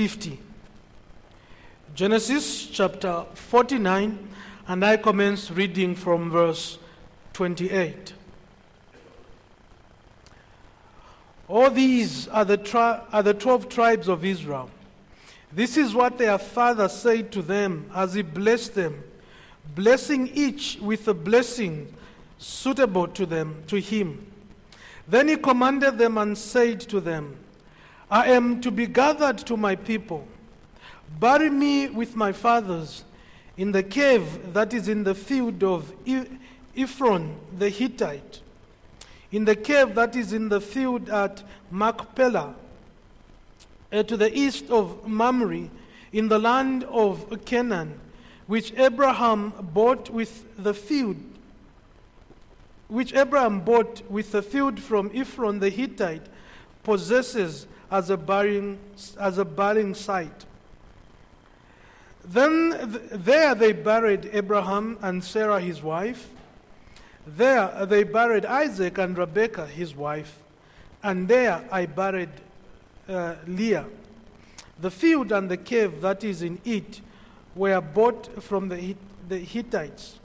50. 0.00 0.38
Genesis 1.92 2.66
chapter 2.68 3.24
49, 3.34 4.28
and 4.68 4.84
I 4.84 4.96
commence 4.96 5.50
reading 5.50 5.96
from 5.96 6.30
verse 6.30 6.78
28. 7.32 8.12
All 11.48 11.68
these 11.68 12.28
are 12.28 12.44
the, 12.44 12.56
tri- 12.56 13.02
are 13.12 13.24
the 13.24 13.34
12 13.34 13.68
tribes 13.68 14.06
of 14.06 14.24
Israel. 14.24 14.70
This 15.52 15.76
is 15.76 15.96
what 15.96 16.16
their 16.16 16.38
father 16.38 16.88
said 16.88 17.32
to 17.32 17.42
them 17.42 17.90
as 17.92 18.14
he 18.14 18.22
blessed 18.22 18.76
them, 18.76 19.02
blessing 19.74 20.30
each 20.32 20.78
with 20.80 21.08
a 21.08 21.14
blessing 21.14 21.92
suitable 22.38 23.08
to 23.08 23.26
them, 23.26 23.64
to 23.66 23.80
him. 23.80 24.24
Then 25.08 25.26
he 25.26 25.36
commanded 25.36 25.98
them 25.98 26.18
and 26.18 26.38
said 26.38 26.78
to 26.82 27.00
them, 27.00 27.36
I 28.10 28.28
am 28.28 28.60
to 28.62 28.70
be 28.70 28.86
gathered 28.86 29.38
to 29.38 29.56
my 29.56 29.76
people. 29.76 30.26
Bury 31.20 31.50
me 31.50 31.88
with 31.88 32.16
my 32.16 32.32
fathers 32.32 33.04
in 33.56 33.72
the 33.72 33.82
cave 33.82 34.54
that 34.54 34.72
is 34.72 34.88
in 34.88 35.04
the 35.04 35.14
field 35.14 35.62
of 35.62 35.92
Ephron 36.76 37.36
the 37.58 37.68
Hittite, 37.68 38.40
in 39.30 39.44
the 39.44 39.56
cave 39.56 39.94
that 39.94 40.16
is 40.16 40.32
in 40.32 40.48
the 40.48 40.60
field 40.60 41.10
at 41.10 41.42
Machpelah, 41.70 42.54
uh, 43.92 44.02
to 44.04 44.16
the 44.16 44.36
east 44.36 44.70
of 44.70 45.06
Mamre, 45.06 45.68
in 46.12 46.28
the 46.28 46.38
land 46.38 46.84
of 46.84 47.44
Canaan, 47.44 48.00
which 48.46 48.72
Abraham 48.78 49.52
bought 49.74 50.08
with 50.08 50.44
the 50.56 50.72
field, 50.72 51.16
which 52.86 53.12
Abraham 53.12 53.60
bought 53.60 54.02
with 54.10 54.32
the 54.32 54.40
field 54.40 54.80
from 54.80 55.10
Ephron 55.12 55.58
the 55.58 55.68
Hittite, 55.68 56.26
possesses 56.84 57.66
as 57.90 58.10
a 58.10 58.16
burying, 58.16 58.78
as 59.18 59.38
a 59.38 59.44
burying 59.44 59.94
site. 59.94 60.44
Then 62.24 62.70
th- 62.70 63.02
there 63.12 63.54
they 63.54 63.72
buried 63.72 64.28
Abraham 64.32 64.98
and 65.00 65.24
Sarah 65.24 65.60
his 65.60 65.82
wife. 65.82 66.28
There 67.26 67.86
they 67.86 68.04
buried 68.04 68.44
Isaac 68.44 68.98
and 68.98 69.16
Rebekah 69.16 69.66
his 69.66 69.94
wife. 69.94 70.38
And 71.02 71.28
there 71.28 71.64
I 71.70 71.86
buried 71.86 72.30
uh, 73.08 73.36
Leah. 73.46 73.86
The 74.80 74.90
field 74.90 75.32
and 75.32 75.50
the 75.50 75.56
cave 75.56 76.00
that 76.02 76.22
is 76.22 76.42
in 76.42 76.60
it 76.64 77.00
were 77.54 77.80
bought 77.80 78.42
from 78.42 78.68
the, 78.68 78.94
the 79.28 79.38
Hittites. 79.38 80.18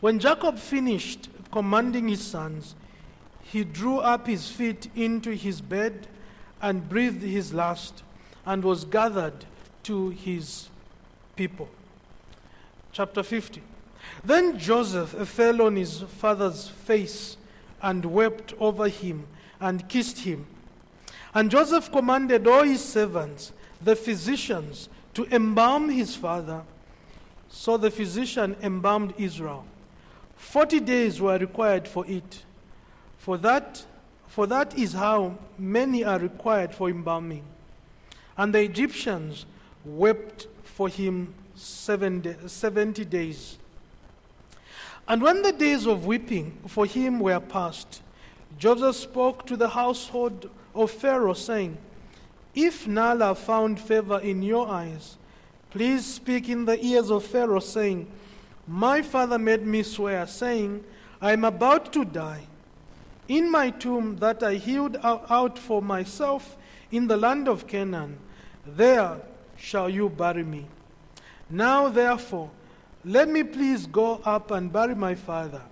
When 0.00 0.18
Jacob 0.18 0.58
finished 0.58 1.28
commanding 1.50 2.08
his 2.08 2.20
sons, 2.20 2.74
he 3.42 3.64
drew 3.64 3.98
up 3.98 4.26
his 4.26 4.48
feet 4.48 4.90
into 4.94 5.32
his 5.32 5.60
bed 5.60 6.06
and 6.60 6.88
breathed 6.88 7.22
his 7.22 7.52
last 7.54 8.02
and 8.44 8.64
was 8.64 8.84
gathered 8.84 9.44
to 9.84 10.10
his 10.10 10.68
people. 11.36 11.68
Chapter 12.92 13.22
50. 13.22 13.62
Then 14.24 14.58
Joseph 14.58 15.10
fell 15.28 15.62
on 15.62 15.76
his 15.76 16.00
father's 16.00 16.68
face 16.68 17.36
and 17.82 18.04
wept 18.04 18.54
over 18.58 18.88
him 18.88 19.26
and 19.60 19.88
kissed 19.88 20.20
him. 20.20 20.46
And 21.34 21.50
Joseph 21.50 21.92
commanded 21.92 22.46
all 22.46 22.64
his 22.64 22.84
servants, 22.84 23.52
the 23.82 23.94
physicians, 23.94 24.88
to 25.14 25.26
embalm 25.34 25.88
his 25.88 26.16
father. 26.16 26.62
So 27.48 27.76
the 27.76 27.90
physician 27.90 28.56
embalmed 28.62 29.14
Israel. 29.18 29.64
Forty 30.36 30.80
days 30.80 31.20
were 31.20 31.38
required 31.38 31.86
for 31.86 32.06
it. 32.06 32.44
For 33.18 33.36
that 33.38 33.84
for 34.28 34.46
that 34.46 34.78
is 34.78 34.92
how 34.92 35.36
many 35.58 36.04
are 36.04 36.18
required 36.18 36.74
for 36.74 36.88
embalming. 36.88 37.44
And 38.36 38.54
the 38.54 38.60
Egyptians 38.60 39.46
wept 39.84 40.46
for 40.62 40.88
him 40.88 41.34
day, 41.56 42.36
70 42.46 43.04
days. 43.06 43.58
And 45.08 45.22
when 45.22 45.42
the 45.42 45.52
days 45.52 45.86
of 45.86 46.06
weeping 46.06 46.58
for 46.68 46.86
him 46.86 47.18
were 47.18 47.40
past, 47.40 48.02
Joseph 48.58 48.96
spoke 48.96 49.46
to 49.46 49.56
the 49.56 49.70
household 49.70 50.50
of 50.74 50.90
Pharaoh, 50.90 51.32
saying, 51.32 51.78
If 52.54 52.86
Nala 52.86 53.34
found 53.34 53.80
favor 53.80 54.20
in 54.20 54.42
your 54.42 54.68
eyes, 54.68 55.16
please 55.70 56.04
speak 56.04 56.48
in 56.48 56.66
the 56.66 56.84
ears 56.84 57.10
of 57.10 57.24
Pharaoh, 57.24 57.60
saying, 57.60 58.06
My 58.66 59.00
father 59.00 59.38
made 59.38 59.66
me 59.66 59.82
swear, 59.82 60.26
saying, 60.26 60.84
I 61.20 61.32
am 61.32 61.44
about 61.44 61.92
to 61.94 62.04
die 62.04 62.42
in 63.28 63.50
my 63.50 63.70
tomb 63.70 64.16
that 64.16 64.42
I 64.42 64.54
hewed 64.54 64.96
out 65.04 65.58
for 65.58 65.82
myself 65.82 66.56
in 66.90 67.06
the 67.06 67.16
land 67.16 67.46
of 67.46 67.66
Canaan, 67.66 68.18
there 68.66 69.20
shall 69.56 69.88
you 69.88 70.08
bury 70.08 70.42
me. 70.42 70.66
Now, 71.50 71.88
therefore, 71.88 72.50
let 73.04 73.28
me 73.28 73.42
please 73.42 73.86
go 73.86 74.20
up 74.24 74.50
and 74.50 74.72
bury 74.72 74.94
my 74.94 75.14
father. 75.14 75.62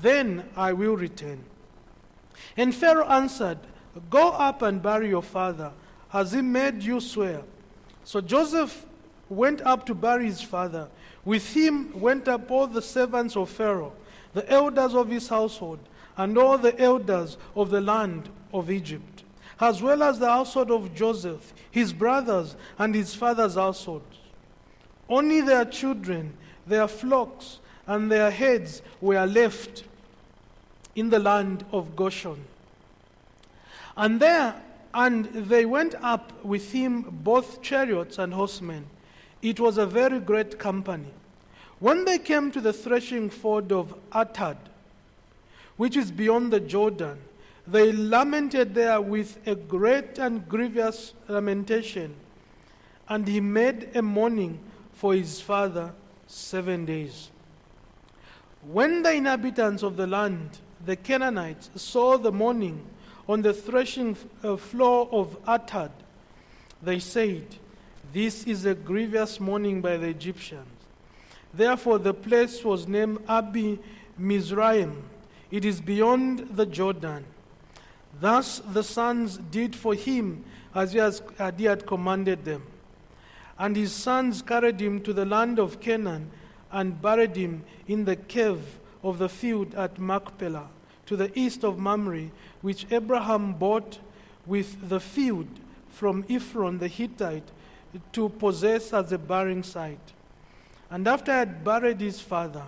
Then 0.00 0.48
I 0.54 0.74
will 0.74 0.96
return. 0.96 1.44
And 2.56 2.74
Pharaoh 2.74 3.08
answered, 3.08 3.58
Go 4.10 4.28
up 4.30 4.62
and 4.62 4.82
bury 4.82 5.08
your 5.08 5.22
father, 5.22 5.72
as 6.12 6.32
he 6.32 6.42
made 6.42 6.82
you 6.82 7.00
swear. 7.00 7.42
So 8.04 8.20
Joseph 8.20 8.86
went 9.28 9.60
up 9.62 9.84
to 9.86 9.94
bury 9.94 10.26
his 10.26 10.40
father. 10.40 10.88
With 11.24 11.54
him 11.54 11.98
went 11.98 12.28
up 12.28 12.50
all 12.50 12.66
the 12.66 12.80
servants 12.82 13.36
of 13.36 13.50
Pharaoh, 13.50 13.92
the 14.34 14.48
elders 14.50 14.94
of 14.94 15.08
his 15.08 15.28
household 15.28 15.80
and 16.18 16.36
all 16.36 16.58
the 16.58 16.78
elders 16.78 17.38
of 17.56 17.70
the 17.70 17.80
land 17.80 18.28
of 18.52 18.70
Egypt, 18.70 19.22
as 19.60 19.80
well 19.80 20.02
as 20.02 20.18
the 20.18 20.28
household 20.28 20.70
of 20.70 20.94
Joseph, 20.94 21.54
his 21.70 21.92
brothers, 21.92 22.56
and 22.78 22.94
his 22.94 23.14
father's 23.14 23.54
household. 23.54 24.02
Only 25.08 25.40
their 25.40 25.64
children, 25.64 26.34
their 26.66 26.88
flocks, 26.88 27.60
and 27.86 28.10
their 28.10 28.30
heads 28.30 28.82
were 29.00 29.24
left 29.24 29.84
in 30.94 31.08
the 31.08 31.18
land 31.18 31.64
of 31.72 31.96
Goshen. 31.96 32.44
And 33.96 34.20
there, 34.20 34.60
and 34.92 35.26
they 35.26 35.64
went 35.64 35.94
up 36.02 36.44
with 36.44 36.72
him 36.72 37.02
both 37.02 37.62
chariots 37.62 38.18
and 38.18 38.34
horsemen. 38.34 38.86
It 39.40 39.60
was 39.60 39.78
a 39.78 39.86
very 39.86 40.18
great 40.18 40.58
company. 40.58 41.12
When 41.78 42.04
they 42.04 42.18
came 42.18 42.50
to 42.50 42.60
the 42.60 42.72
threshing 42.72 43.30
ford 43.30 43.70
of 43.70 43.94
Atad, 44.10 44.56
which 45.78 45.96
is 45.96 46.10
beyond 46.10 46.52
the 46.52 46.60
Jordan. 46.60 47.16
They 47.66 47.92
lamented 47.92 48.74
there 48.74 49.00
with 49.00 49.38
a 49.46 49.54
great 49.54 50.18
and 50.18 50.46
grievous 50.46 51.14
lamentation. 51.28 52.14
And 53.08 53.26
he 53.26 53.40
made 53.40 53.96
a 53.96 54.02
mourning 54.02 54.58
for 54.92 55.14
his 55.14 55.40
father 55.40 55.94
seven 56.26 56.84
days. 56.84 57.30
When 58.66 59.02
the 59.02 59.14
inhabitants 59.14 59.82
of 59.82 59.96
the 59.96 60.06
land, 60.06 60.58
the 60.84 60.96
Canaanites, 60.96 61.70
saw 61.76 62.18
the 62.18 62.32
mourning 62.32 62.84
on 63.28 63.42
the 63.42 63.54
threshing 63.54 64.16
uh, 64.42 64.56
floor 64.56 65.08
of 65.12 65.42
Atad, 65.44 65.90
they 66.82 66.98
said, 66.98 67.46
This 68.12 68.44
is 68.44 68.64
a 68.64 68.74
grievous 68.74 69.38
mourning 69.38 69.80
by 69.80 69.96
the 69.96 70.08
Egyptians. 70.08 70.66
Therefore, 71.54 71.98
the 71.98 72.14
place 72.14 72.64
was 72.64 72.88
named 72.88 73.20
Abel 73.28 73.78
Mizraim 74.18 75.04
it 75.50 75.64
is 75.64 75.80
beyond 75.80 76.56
the 76.56 76.66
Jordan. 76.66 77.24
Thus 78.20 78.60
the 78.60 78.82
sons 78.82 79.38
did 79.50 79.74
for 79.74 79.94
him 79.94 80.44
as 80.74 80.92
he, 80.92 80.98
has, 80.98 81.22
as 81.38 81.54
he 81.56 81.64
had 81.64 81.86
commanded 81.86 82.44
them. 82.44 82.62
And 83.58 83.76
his 83.76 83.92
sons 83.92 84.42
carried 84.42 84.80
him 84.80 85.00
to 85.02 85.12
the 85.12 85.24
land 85.24 85.58
of 85.58 85.80
Canaan 85.80 86.30
and 86.70 87.00
buried 87.00 87.36
him 87.36 87.64
in 87.86 88.04
the 88.04 88.16
cave 88.16 88.78
of 89.02 89.18
the 89.18 89.28
field 89.28 89.74
at 89.74 89.98
Machpelah, 89.98 90.68
to 91.06 91.16
the 91.16 91.36
east 91.38 91.64
of 91.64 91.78
Mamre, 91.78 92.30
which 92.60 92.86
Abraham 92.90 93.54
bought 93.54 93.98
with 94.46 94.88
the 94.88 95.00
field 95.00 95.48
from 95.88 96.24
Ephron 96.28 96.78
the 96.78 96.88
Hittite 96.88 97.50
to 98.12 98.28
possess 98.28 98.92
as 98.92 99.12
a 99.12 99.18
burying 99.18 99.62
site. 99.62 100.12
And 100.90 101.08
after 101.08 101.32
I 101.32 101.38
had 101.38 101.64
buried 101.64 102.00
his 102.00 102.20
father, 102.20 102.64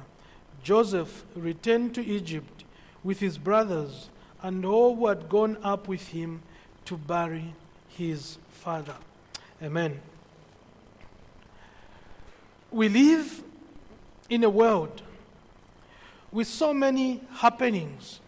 Joseph 0.62 1.24
returned 1.34 1.94
to 1.94 2.04
Egypt 2.04 2.59
with 3.02 3.20
his 3.20 3.38
brothers 3.38 4.10
and 4.42 4.64
all 4.64 4.96
who 4.96 5.06
had 5.06 5.28
gone 5.28 5.56
up 5.62 5.88
with 5.88 6.08
him 6.08 6.42
to 6.84 6.96
bury 6.96 7.54
his 7.88 8.38
father. 8.48 8.96
Amen. 9.62 10.00
We 12.70 12.88
live 12.88 13.42
in 14.28 14.44
a 14.44 14.50
world 14.50 15.02
with 16.32 16.46
so 16.46 16.72
many 16.72 17.20
happenings, 17.34 18.20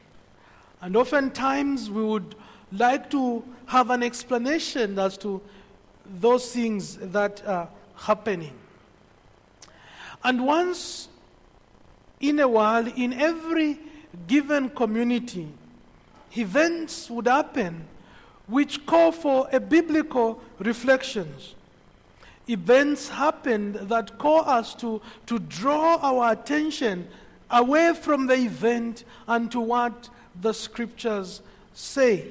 and 0.81 0.97
oftentimes 0.97 1.91
we 1.91 2.03
would 2.03 2.35
like 2.73 3.11
to 3.11 3.45
have 3.67 3.91
an 3.91 4.03
explanation 4.03 4.99
as 4.99 5.17
to 5.19 5.41
those 6.05 6.53
things 6.53 6.97
that 6.97 7.47
are 7.47 7.69
happening. 7.95 8.59
And 10.25 10.45
once 10.45 11.09
in 12.21 12.41
a 12.41 12.49
while, 12.49 12.87
in 12.87 13.13
every 13.13 13.79
given 14.27 14.71
community, 14.71 15.49
events 16.37 17.11
would 17.11 17.27
happen 17.27 17.87
which 18.47 18.85
call 18.87 19.13
for 19.13 19.49
a 19.53 19.61
biblical 19.61 20.43
reflections. 20.59 21.55
Events 22.49 23.09
happened 23.09 23.77
that 23.77 24.19
call 24.19 24.41
us 24.41 24.75
to, 24.75 25.01
to 25.27 25.39
draw 25.39 25.97
our 26.03 26.33
attention 26.33 27.09
away 27.51 27.95
from 27.95 28.27
the 28.27 28.35
event 28.35 29.05
and 29.29 29.51
to 29.53 29.61
what 29.61 30.09
the 30.41 30.53
scriptures 30.53 31.41
say. 31.73 32.27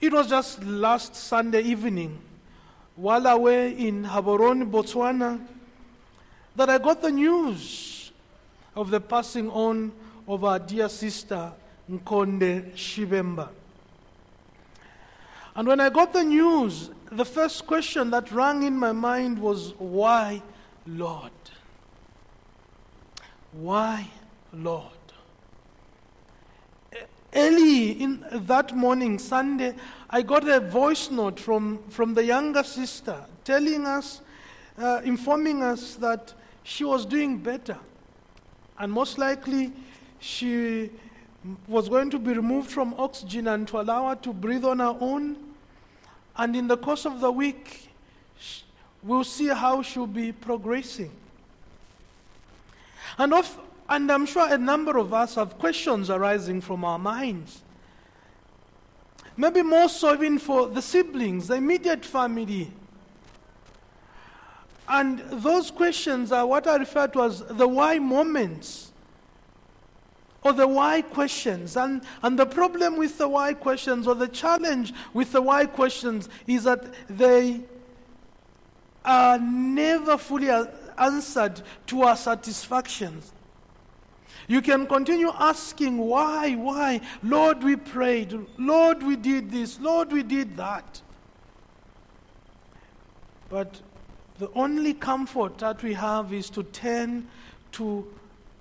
It 0.00 0.12
was 0.12 0.28
just 0.28 0.64
last 0.64 1.14
Sunday 1.14 1.62
evening, 1.62 2.18
while 2.96 3.26
away 3.26 3.72
in 3.72 4.04
Gaborone, 4.04 4.70
Botswana, 4.70 5.40
that 6.56 6.70
I 6.70 6.78
got 6.78 7.02
the 7.02 7.10
news 7.10 8.10
of 8.74 8.90
the 8.90 9.00
passing 9.00 9.50
on 9.50 9.92
of 10.26 10.44
our 10.44 10.58
dear 10.58 10.88
sister, 10.88 11.52
Nkonde 11.90 12.72
Shibemba. 12.74 13.48
And 15.54 15.66
when 15.66 15.80
I 15.80 15.90
got 15.90 16.12
the 16.12 16.22
news, 16.22 16.90
the 17.10 17.24
first 17.24 17.66
question 17.66 18.10
that 18.10 18.30
rang 18.30 18.62
in 18.62 18.76
my 18.76 18.92
mind 18.92 19.38
was, 19.38 19.74
Why, 19.78 20.42
Lord? 20.86 21.32
Why, 23.52 24.08
Lord? 24.52 24.86
Early 27.34 27.92
in 27.92 28.24
that 28.32 28.74
morning, 28.74 29.18
Sunday, 29.18 29.74
I 30.08 30.22
got 30.22 30.48
a 30.48 30.60
voice 30.60 31.10
note 31.10 31.38
from, 31.38 31.78
from 31.88 32.14
the 32.14 32.24
younger 32.24 32.64
sister 32.64 33.24
telling 33.44 33.86
us, 33.86 34.20
uh, 34.78 35.00
informing 35.04 35.62
us 35.62 35.94
that 35.96 36.34
she 36.62 36.84
was 36.84 37.06
doing 37.06 37.38
better. 37.38 37.78
And 38.78 38.92
most 38.92 39.18
likely, 39.18 39.72
she 40.20 40.90
was 41.66 41.88
going 41.88 42.10
to 42.10 42.18
be 42.18 42.32
removed 42.32 42.70
from 42.70 42.94
oxygen 42.98 43.48
and 43.48 43.66
to 43.68 43.80
allow 43.80 44.10
her 44.10 44.14
to 44.16 44.32
breathe 44.32 44.64
on 44.64 44.78
her 44.78 44.96
own. 45.00 45.36
And 46.36 46.54
in 46.54 46.68
the 46.68 46.76
course 46.76 47.06
of 47.06 47.20
the 47.20 47.32
week, 47.32 47.88
we'll 49.02 49.24
see 49.24 49.48
how 49.48 49.82
she'll 49.82 50.06
be 50.06 50.32
progressing. 50.32 51.10
And, 53.18 53.32
of, 53.32 53.58
and 53.88 54.10
I'm 54.12 54.26
sure 54.26 54.52
a 54.52 54.58
number 54.58 54.98
of 54.98 55.12
us 55.12 55.34
have 55.34 55.58
questions 55.58 56.10
arising 56.10 56.60
from 56.60 56.84
our 56.84 56.98
minds. 56.98 57.62
Maybe 59.36 59.62
more 59.62 59.88
so 59.88 60.12
even 60.12 60.38
for 60.38 60.68
the 60.68 60.82
siblings, 60.82 61.48
the 61.48 61.54
immediate 61.54 62.04
family. 62.04 62.70
And 64.86 65.20
those 65.30 65.70
questions 65.70 66.30
are 66.32 66.46
what 66.46 66.66
I 66.66 66.76
refer 66.76 67.06
to 67.08 67.22
as 67.22 67.40
the 67.40 67.66
why 67.66 67.98
moments 67.98 68.89
or 70.42 70.52
the 70.52 70.66
why 70.66 71.02
questions. 71.02 71.76
And, 71.76 72.02
and 72.22 72.38
the 72.38 72.46
problem 72.46 72.96
with 72.96 73.18
the 73.18 73.28
why 73.28 73.54
questions, 73.54 74.06
or 74.06 74.14
the 74.14 74.28
challenge 74.28 74.92
with 75.12 75.32
the 75.32 75.42
why 75.42 75.66
questions, 75.66 76.28
is 76.46 76.64
that 76.64 76.84
they 77.08 77.60
are 79.04 79.38
never 79.38 80.16
fully 80.18 80.50
answered 80.98 81.62
to 81.86 82.02
our 82.02 82.16
satisfactions. 82.16 83.32
You 84.46 84.60
can 84.62 84.86
continue 84.86 85.30
asking, 85.38 85.98
why, 85.98 86.54
why? 86.54 87.00
Lord, 87.22 87.62
we 87.62 87.76
prayed. 87.76 88.36
Lord, 88.58 89.02
we 89.02 89.16
did 89.16 89.50
this. 89.50 89.78
Lord, 89.78 90.10
we 90.10 90.22
did 90.22 90.56
that. 90.56 91.00
But 93.48 93.80
the 94.38 94.50
only 94.54 94.94
comfort 94.94 95.58
that 95.58 95.82
we 95.82 95.92
have 95.94 96.32
is 96.32 96.50
to 96.50 96.62
turn 96.62 97.28
to 97.72 98.06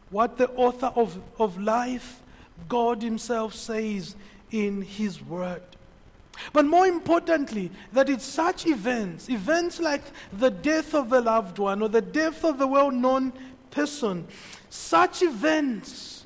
what 0.09 0.37
the 0.37 0.49
author 0.51 0.91
of, 0.95 1.19
of 1.37 1.59
life, 1.59 2.21
God 2.67 3.01
Himself, 3.01 3.53
says 3.53 4.15
in 4.51 4.81
His 4.81 5.21
Word. 5.21 5.61
But 6.53 6.65
more 6.65 6.87
importantly, 6.87 7.71
that 7.91 8.09
it's 8.09 8.25
such 8.25 8.65
events, 8.65 9.29
events 9.29 9.79
like 9.79 10.03
the 10.31 10.49
death 10.49 10.93
of 10.95 11.11
a 11.11 11.19
loved 11.19 11.59
one 11.59 11.81
or 11.81 11.89
the 11.89 12.01
death 12.01 12.43
of 12.45 12.61
a 12.61 12.67
well 12.67 12.91
known 12.91 13.33
person, 13.71 14.27
such 14.69 15.21
events 15.21 16.25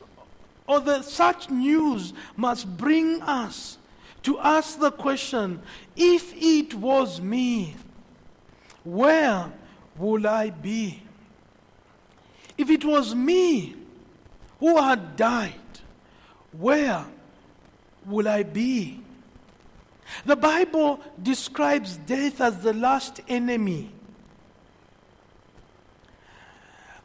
or 0.68 0.80
the, 0.80 1.02
such 1.02 1.50
news 1.50 2.14
must 2.36 2.78
bring 2.78 3.22
us 3.24 3.78
to 4.24 4.40
ask 4.40 4.80
the 4.80 4.92
question 4.92 5.62
if 5.96 6.34
it 6.36 6.74
was 6.74 7.20
me, 7.20 7.76
where 8.84 9.52
would 9.98 10.26
I 10.26 10.50
be? 10.50 11.02
If 12.58 12.70
it 12.70 12.86
was 12.86 13.16
me 13.16 13.76
who 14.60 14.78
had 14.78 15.16
died, 15.16 15.54
where 16.52 17.06
will 18.06 18.28
I 18.28 18.44
be? 18.44 19.00
The 20.26 20.36
Bible 20.36 21.02
describes 21.22 21.98
death 21.98 22.42
as 22.42 22.60
the 22.60 22.74
last 22.74 23.22
enemy. 23.28 23.90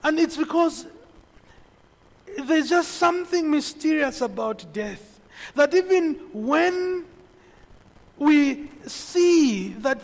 And 0.03 0.19
it's 0.19 0.37
because 0.37 0.87
there's 2.45 2.69
just 2.69 2.93
something 2.93 3.51
mysterious 3.51 4.21
about 4.21 4.73
death. 4.73 5.21
That 5.55 5.75
even 5.75 6.15
when 6.33 7.05
we 8.19 8.71
see 8.87 9.69
that 9.79 10.01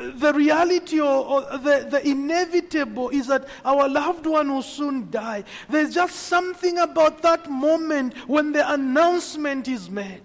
the 0.00 0.32
reality 0.32 1.00
or, 1.00 1.24
or, 1.24 1.58
the, 1.58 1.86
the 1.90 2.08
inevitable 2.08 3.08
is 3.10 3.26
that 3.26 3.46
our 3.64 3.88
loved 3.88 4.26
one 4.26 4.52
will 4.52 4.62
soon 4.62 5.10
die. 5.10 5.44
There's 5.68 5.94
just 5.94 6.16
something 6.16 6.78
about 6.78 7.22
that 7.22 7.50
moment 7.50 8.16
when 8.28 8.52
the 8.52 8.70
announcement 8.72 9.68
is 9.68 9.90
made. 9.90 10.22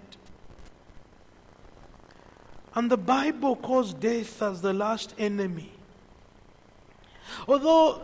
And 2.76 2.90
the 2.90 2.98
Bible 2.98 3.56
calls 3.56 3.94
death 3.94 4.42
as 4.42 4.62
the 4.62 4.74
last 4.74 5.14
enemy. 5.18 5.72
Although 7.48 8.02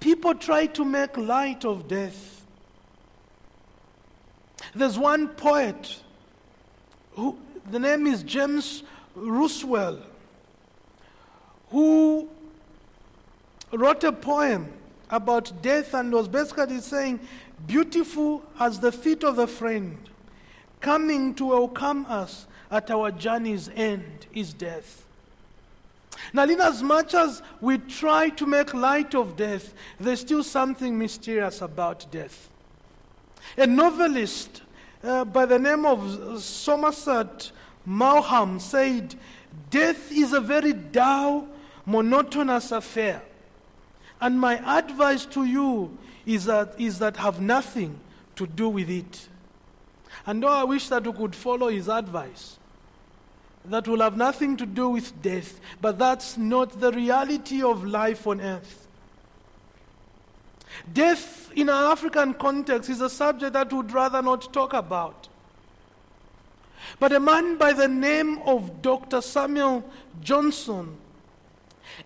people 0.00 0.34
try 0.34 0.66
to 0.66 0.84
make 0.84 1.16
light 1.16 1.64
of 1.64 1.88
death, 1.88 2.44
there's 4.74 4.98
one 4.98 5.28
poet 5.28 6.00
who 7.12 7.36
the 7.70 7.78
name 7.78 8.06
is 8.06 8.22
James 8.22 8.82
Rousseau 9.14 10.00
who 11.72 12.28
wrote 13.72 14.04
a 14.04 14.12
poem 14.12 14.72
about 15.10 15.62
death 15.62 15.94
and 15.94 16.12
was 16.12 16.28
basically 16.28 16.80
saying, 16.80 17.18
Beautiful 17.66 18.42
as 18.60 18.78
the 18.80 18.92
feet 18.92 19.24
of 19.24 19.38
a 19.38 19.46
friend, 19.46 19.98
coming 20.80 21.34
to 21.34 21.46
welcome 21.46 22.06
us 22.06 22.46
at 22.70 22.90
our 22.90 23.10
journey's 23.10 23.70
end 23.74 24.26
is 24.34 24.52
death. 24.52 25.06
Now, 26.32 26.44
in 26.44 26.60
as 26.60 26.82
much 26.82 27.14
as 27.14 27.42
we 27.60 27.78
try 27.78 28.28
to 28.30 28.46
make 28.46 28.74
light 28.74 29.14
of 29.14 29.36
death, 29.36 29.74
there's 29.98 30.20
still 30.20 30.42
something 30.42 30.98
mysterious 30.98 31.60
about 31.62 32.06
death. 32.10 32.50
A 33.56 33.66
novelist 33.66 34.62
uh, 35.02 35.24
by 35.24 35.46
the 35.46 35.58
name 35.58 35.84
of 35.84 36.42
Somerset 36.42 37.50
Maugham 37.84 38.60
said, 38.60 39.14
Death 39.70 40.12
is 40.12 40.32
a 40.32 40.40
very 40.40 40.72
dull 40.72 41.48
monotonous 41.86 42.72
affair. 42.72 43.22
And 44.20 44.38
my 44.38 44.78
advice 44.78 45.24
to 45.26 45.44
you 45.44 45.96
is 46.26 46.44
that, 46.44 46.74
is 46.78 46.98
that 47.00 47.16
have 47.16 47.40
nothing 47.40 47.98
to 48.36 48.46
do 48.46 48.68
with 48.68 48.88
it. 48.88 49.28
And 50.26 50.42
though 50.42 50.48
I 50.48 50.64
wish 50.64 50.88
that 50.88 51.06
we 51.06 51.12
could 51.12 51.34
follow 51.34 51.68
his 51.68 51.88
advice, 51.88 52.58
that 53.64 53.86
will 53.86 54.00
have 54.00 54.16
nothing 54.16 54.56
to 54.56 54.66
do 54.66 54.90
with 54.90 55.20
death, 55.22 55.60
but 55.80 55.98
that's 55.98 56.36
not 56.36 56.80
the 56.80 56.92
reality 56.92 57.62
of 57.62 57.84
life 57.84 58.26
on 58.26 58.40
earth. 58.40 58.86
Death 60.92 61.50
in 61.54 61.68
an 61.68 61.90
African 61.90 62.34
context 62.34 62.90
is 62.90 63.00
a 63.00 63.10
subject 63.10 63.52
that 63.52 63.72
we'd 63.72 63.92
rather 63.92 64.22
not 64.22 64.52
talk 64.52 64.72
about. 64.72 65.28
But 66.98 67.12
a 67.12 67.20
man 67.20 67.56
by 67.56 67.72
the 67.72 67.88
name 67.88 68.38
of 68.44 68.82
Dr. 68.82 69.20
Samuel 69.20 69.84
Johnson 70.20 70.96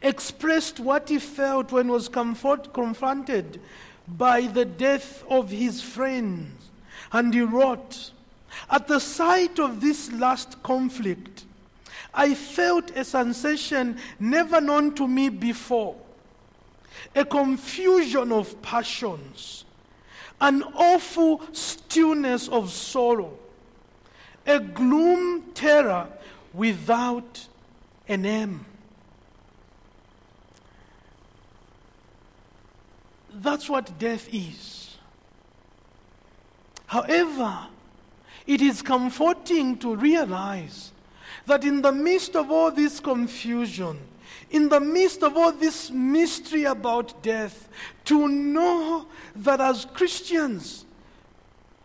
expressed 0.03 0.81
what 0.81 1.09
he 1.09 1.19
felt 1.19 1.73
when 1.73 1.89
was 1.89 2.09
comfort, 2.09 2.73
confronted 2.73 3.61
by 4.09 4.43
the 4.43 4.65
death 4.65 5.25
of 5.29 5.51
his 5.51 5.83
friends. 5.83 6.71
And 7.13 7.33
he 7.33 7.41
wrote, 7.41 8.11
At 8.71 8.89
the 8.89 9.01
sight 9.01 9.59
of 9.59 9.81
this 9.81 10.13
last 10.13 10.63
conflict, 10.63 11.45
I 12.15 12.35
felt 12.35 12.91
a 12.97 13.05
sensation 13.05 13.99
never 14.19 14.61
known 14.61 14.95
to 14.95 15.07
me 15.07 15.29
before 15.29 15.97
a 17.15 17.25
confusion 17.25 18.33
of 18.33 18.61
passions, 18.63 19.65
an 20.41 20.63
awful 20.75 21.43
stillness 21.53 22.49
of 22.49 22.71
sorrow, 22.71 23.39
a 24.47 24.61
gloom 24.61 25.43
terror 25.55 26.09
without 26.53 27.47
a 28.09 28.17
name. 28.17 28.65
That's 33.43 33.69
what 33.69 33.99
death 33.99 34.29
is. 34.33 34.97
However, 36.87 37.67
it 38.47 38.63
is 38.63 38.81
comforting 38.81 39.77
to 39.79 39.95
realize 39.95 40.93
that 41.45 41.65
in 41.65 41.83
the 41.83 41.93
midst 41.93 42.35
of 42.35 42.51
all 42.51 42.71
this 42.71 43.01
confusion, 43.01 43.99
in 44.51 44.69
the 44.69 44.81
midst 44.81 45.23
of 45.23 45.37
all 45.37 45.53
this 45.53 45.91
mystery 45.91 46.65
about 46.65 47.23
death, 47.23 47.69
to 48.05 48.29
know 48.29 49.07
that 49.35 49.61
as 49.61 49.85
Christians, 49.85 50.87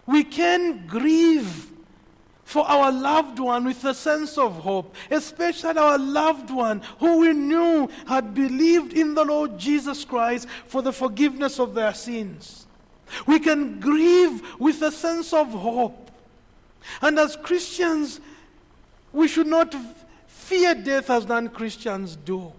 we 0.06 0.24
can 0.24 0.88
grieve 0.88 1.71
for 2.52 2.70
our 2.70 2.92
loved 2.92 3.40
one 3.40 3.64
with 3.64 3.82
a 3.86 3.94
sense 3.94 4.38
of 4.38 4.52
hope, 4.56 4.94
especially 5.10 5.78
our 5.78 5.98
loved 5.98 6.52
one 6.52 6.82
who 7.00 7.20
we 7.20 7.32
knew 7.32 7.90
had 8.06 8.34
believed 8.34 8.92
in 8.92 9.14
the 9.14 9.24
Lord 9.24 9.58
Jesus 9.58 10.04
Christ 10.04 10.50
for 10.68 10.82
the 10.82 10.92
forgiveness 10.92 11.62
of 11.62 11.74
their 11.74 11.94
sins. 11.94 12.68
We 13.26 13.40
can 13.40 13.80
grieve 13.80 14.60
with 14.60 14.82
a 14.82 14.92
sense 14.92 15.32
of 15.32 15.48
hope. 15.48 16.12
And 17.02 17.18
as 17.20 17.38
Christians, 17.38 18.20
we 19.14 19.30
should 19.30 19.48
not 19.48 19.74
fear 20.28 20.76
death 20.76 21.10
as 21.10 21.26
non 21.26 21.48
Christians 21.48 22.18
do. 22.18 22.52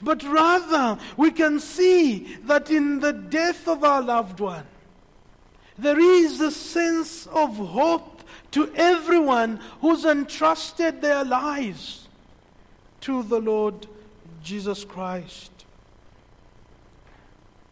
But 0.00 0.22
rather, 0.22 0.96
we 1.16 1.32
can 1.32 1.58
see 1.58 2.36
that 2.44 2.70
in 2.70 3.00
the 3.00 3.14
death 3.14 3.66
of 3.66 3.82
our 3.82 4.00
loved 4.00 4.38
one, 4.38 4.66
there 5.76 5.98
is 5.98 6.40
a 6.40 6.52
sense 6.52 7.26
of 7.26 7.56
hope 7.56 8.09
to 8.52 8.72
everyone 8.74 9.60
who's 9.80 10.04
entrusted 10.04 11.00
their 11.00 11.24
lives 11.24 12.08
to 13.02 13.22
the 13.22 13.40
Lord 13.40 13.86
Jesus 14.42 14.84
Christ. 14.84 15.50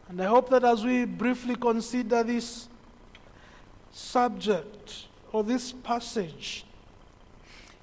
And 0.08 0.22
I 0.22 0.26
hope 0.26 0.48
that 0.50 0.64
as 0.64 0.84
we 0.84 1.04
briefly 1.04 1.54
consider 1.54 2.22
this 2.22 2.68
subject 3.92 5.06
or 5.32 5.44
this 5.44 5.72
passage, 5.72 6.64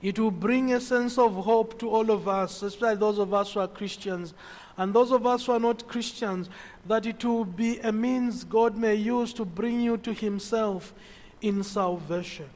it 0.02 0.20
will 0.20 0.32
bring 0.32 0.74
a 0.74 0.82
sense 0.82 1.18
of 1.18 1.34
hope 1.34 1.80
to 1.80 1.90
all 1.90 2.12
of 2.12 2.28
us, 2.28 2.62
especially 2.62 2.96
those 2.96 3.18
of 3.18 3.34
us 3.34 3.54
who 3.54 3.60
are 3.60 3.68
Christians. 3.68 4.34
And 4.78 4.94
those 4.94 5.12
of 5.12 5.26
us 5.26 5.46
who 5.46 5.54
are 5.54 5.60
not 5.60 5.88
Christians, 5.88 6.50
that 6.86 7.06
it 7.06 7.24
will 7.24 7.46
be 7.46 7.80
a 7.80 7.92
means 7.92 8.44
God 8.44 8.76
may 8.76 8.96
use 8.96 9.32
to 9.34 9.46
bring 9.46 9.82
you 9.82 9.98
to 9.98 10.14
Himself 10.14 10.94
in 11.42 11.64
salvation. 11.64 12.50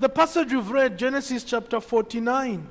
The 0.00 0.08
passage 0.08 0.50
we've 0.50 0.70
read, 0.70 0.96
Genesis 0.96 1.44
chapter 1.44 1.78
49, 1.78 2.66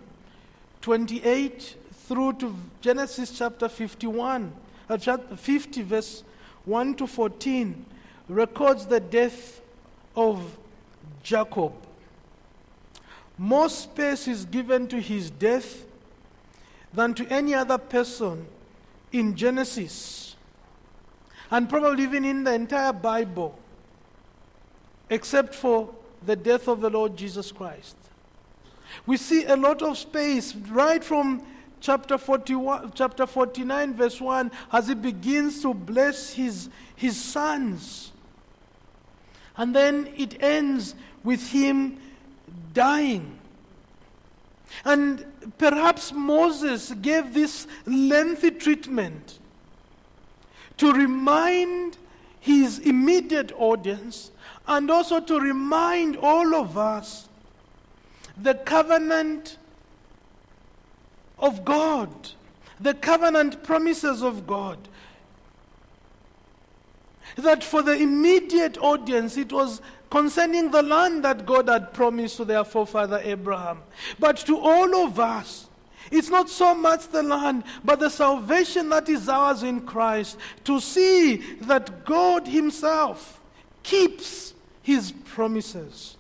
28 0.82 1.76
through 2.08 2.34
to 2.34 2.56
Genesis 2.82 3.38
chapter 3.38 3.70
51, 3.70 4.52
uh, 4.90 4.98
chapter 4.98 5.36
50, 5.36 5.84
verse 5.84 6.24
1 6.66 6.96
to 6.96 7.06
14, 7.06 7.86
records 8.30 8.88
the 8.88 9.00
death 9.00 9.62
of 10.16 10.58
Jacob. 11.22 11.72
More 13.38 13.70
space 13.70 14.28
is 14.28 14.46
given 14.46 14.88
to 14.88 15.00
his 15.00 15.30
death 15.30 15.86
than 16.92 17.14
to 17.14 17.28
any 17.28 17.54
other 17.54 17.78
person 17.78 18.48
in 19.12 19.36
Genesis, 19.36 20.36
and 21.52 21.70
probably 21.70 22.06
even 22.06 22.26
in 22.26 22.44
the 22.44 22.56
entire 22.56 22.92
Bible, 22.92 23.56
except 25.12 25.54
for 25.54 25.94
the 26.26 26.36
death 26.36 26.68
of 26.68 26.82
the 26.82 26.90
Lord 26.90 27.16
Jesus 27.16 27.52
Christ. 27.52 27.96
We 29.06 29.18
see 29.18 29.46
a 29.46 29.56
lot 29.56 29.82
of 29.82 29.98
space 29.98 30.56
right 30.56 31.04
from 31.04 31.44
chapter 31.82 32.18
41 32.18 32.92
chapter 32.94 33.26
49 33.26 33.94
verse 33.94 34.20
1 34.20 34.52
as 34.74 34.90
he 34.90 34.94
begins 34.94 35.62
to 35.62 35.74
bless 35.74 36.34
his 36.34 36.70
his 36.96 37.16
sons 37.16 38.12
and 39.56 39.74
then 39.74 40.10
it 40.18 40.42
ends 40.44 40.94
with 41.24 41.52
him 41.52 41.98
dying 42.74 43.40
and 44.84 45.26
perhaps 45.58 46.12
Moses 46.12 46.92
gave 47.02 47.34
this 47.34 47.66
lengthy 47.86 48.52
treatment 48.52 49.40
to 50.78 50.92
remind 50.92 51.98
his 52.50 52.80
immediate 52.80 53.52
audience 53.58 54.32
and 54.68 54.90
also 54.90 55.20
to 55.20 55.40
remind 55.40 56.18
all 56.18 56.56
of 56.56 56.78
us 56.78 57.30
the 58.36 58.56
covenant 58.56 59.58
of 61.38 61.64
God, 61.64 62.10
the 62.80 62.94
covenant 62.94 63.64
promises 63.64 64.24
of 64.24 64.48
God. 64.48 64.78
That 67.36 67.64
for 67.64 67.82
the 67.82 67.94
immediate 67.94 68.78
audience, 68.80 69.38
it 69.38 69.54
was 69.54 69.82
concerning 70.10 70.72
the 70.72 70.82
land 70.82 71.24
that 71.24 71.46
God 71.46 71.70
had 71.70 71.94
promised 71.94 72.38
to 72.38 72.46
their 72.46 72.64
forefather 72.64 73.22
Abraham. 73.24 73.80
But 74.18 74.38
to 74.38 74.58
all 74.58 75.06
of 75.06 75.20
us, 75.20 75.69
it's 76.12 76.30
not 76.30 76.50
so 76.50 76.74
much 76.74 77.08
the 77.10 77.24
land, 77.24 77.64
but 77.84 78.00
the 78.00 78.10
salvation 78.10 78.90
that 78.90 79.10
is 79.10 79.30
ours 79.30 79.64
in 79.64 79.82
Christ. 79.82 80.38
To 80.66 80.80
see 80.80 81.38
that 81.62 82.06
God 82.06 82.48
Himself 82.48 83.42
keeps 83.84 84.54
His 84.82 85.12
promises. 85.12 86.18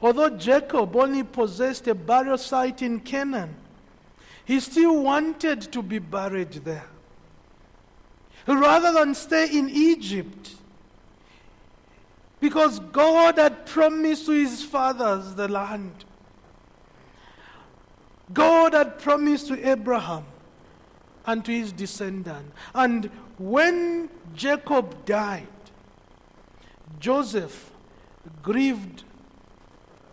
Although 0.00 0.30
Jacob 0.30 0.96
only 0.96 1.22
possessed 1.22 1.86
a 1.86 1.94
burial 1.94 2.36
site 2.36 2.82
in 2.82 2.98
Canaan, 3.00 3.54
he 4.44 4.58
still 4.58 5.02
wanted 5.02 5.60
to 5.72 5.82
be 5.82 6.00
buried 6.00 6.52
there. 6.64 6.86
Rather 8.46 8.92
than 8.92 9.14
stay 9.14 9.46
in 9.56 9.70
Egypt, 9.70 10.56
because 12.40 12.80
God 12.80 13.38
had 13.38 13.66
promised 13.66 14.26
to 14.26 14.32
his 14.32 14.64
fathers 14.64 15.34
the 15.34 15.46
land. 15.46 16.04
God 18.32 18.74
had 18.74 18.98
promised 18.98 19.48
to 19.48 19.70
Abraham 19.70 20.24
and 21.26 21.44
to 21.44 21.52
his 21.52 21.72
descendant. 21.72 22.52
And 22.74 23.10
when 23.38 24.08
Jacob 24.34 25.04
died, 25.04 25.46
Joseph 26.98 27.72
grieved 28.42 29.04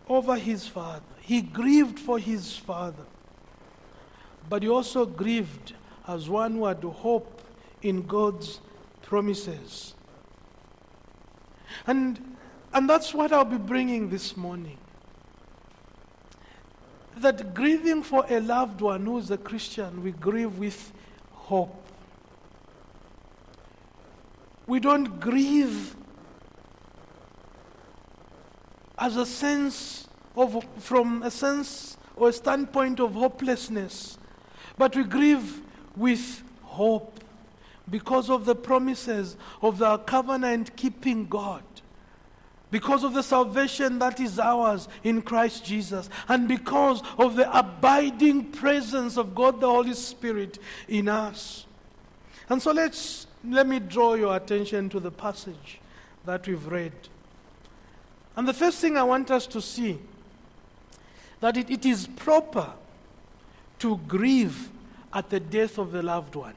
over 0.08 0.36
his 0.36 0.68
father. 0.68 1.04
He 1.22 1.42
grieved 1.42 2.00
for 2.00 2.18
his 2.18 2.58
father. 2.58 3.06
But 4.50 4.64
he 4.64 4.70
also 4.70 5.06
grieved 5.06 5.74
as 6.08 6.28
one 6.28 6.54
who 6.54 6.66
had 6.66 6.84
hope 6.84 7.44
in 7.84 8.08
God's 8.08 8.60
promises. 9.04 9.94
And, 11.86 12.36
and 12.74 12.90
that's 12.90 13.14
what 13.14 13.32
I'll 13.32 13.46
be 13.46 13.58
bringing 13.58 14.10
this 14.10 14.36
morning. 14.36 14.79
That 17.20 17.54
grieving 17.54 18.04
for 18.04 18.26
a 18.30 18.40
loved 18.40 18.82
one 18.82 19.06
who 19.06 19.18
is 19.18 19.30
a 19.30 19.38
Christian, 19.38 20.04
we 20.04 20.12
grieve 20.12 20.58
with 20.58 20.94
hope. 21.32 21.76
We 24.66 24.80
don't 24.80 25.20
grieve 25.20 25.96
as 28.98 29.18
a 29.18 29.26
sense 29.26 30.08
of, 30.36 30.66
from 30.78 31.24
a 31.24 31.32
sense 31.32 31.98
or 32.16 32.30
a 32.30 32.34
standpoint 32.34 33.00
of 33.00 33.14
hopelessness, 33.14 34.18
but 34.78 34.96
we 34.96 35.04
grieve 35.04 35.62
with 35.96 36.44
hope 36.64 37.20
because 37.90 38.30
of 38.30 38.46
the 38.46 38.56
promises 38.56 39.36
of 39.62 39.80
the 39.80 39.98
covenant 40.00 40.76
keeping 40.76 41.28
God, 41.28 41.64
because 42.72 43.04
of 43.04 43.14
the 43.14 43.24
salvation 43.24 44.00
that 44.00 44.20
is 44.20 44.40
ours 44.40 44.88
in 45.04 45.22
Christ 45.22 45.66
Jesus, 45.66 46.10
and 46.28 46.48
because 46.48 47.02
of 47.18 47.36
the 47.36 47.58
abiding 47.58 48.52
presence 48.52 49.18
of 49.18 49.34
God 49.34 49.60
the 49.60 49.68
Holy 49.68 49.94
Spirit 49.94 50.60
in 50.88 51.08
us. 51.08 51.66
And 52.50 52.62
so 52.62 52.72
let's 52.72 53.28
let 53.44 53.68
me 53.68 53.80
draw 53.80 54.16
your 54.16 54.36
attention 54.36 54.90
to 54.90 55.00
the 55.00 55.12
passage 55.12 55.80
that 56.26 56.48
we've 56.48 56.66
read. 56.68 56.92
And 58.36 58.48
the 58.48 58.54
first 58.54 58.80
thing 58.80 58.98
I 58.98 59.04
want 59.04 59.32
us 59.32 59.48
to 59.48 59.62
see 59.62 60.00
that 61.40 61.58
it, 61.58 61.70
it 61.70 61.86
is 61.86 62.08
proper 62.08 62.72
to 63.80 63.98
grieve 64.08 64.70
at 65.14 65.30
the 65.30 65.40
death 65.40 65.78
of 65.78 65.92
the 65.92 66.04
loved 66.04 66.36
one. 66.36 66.54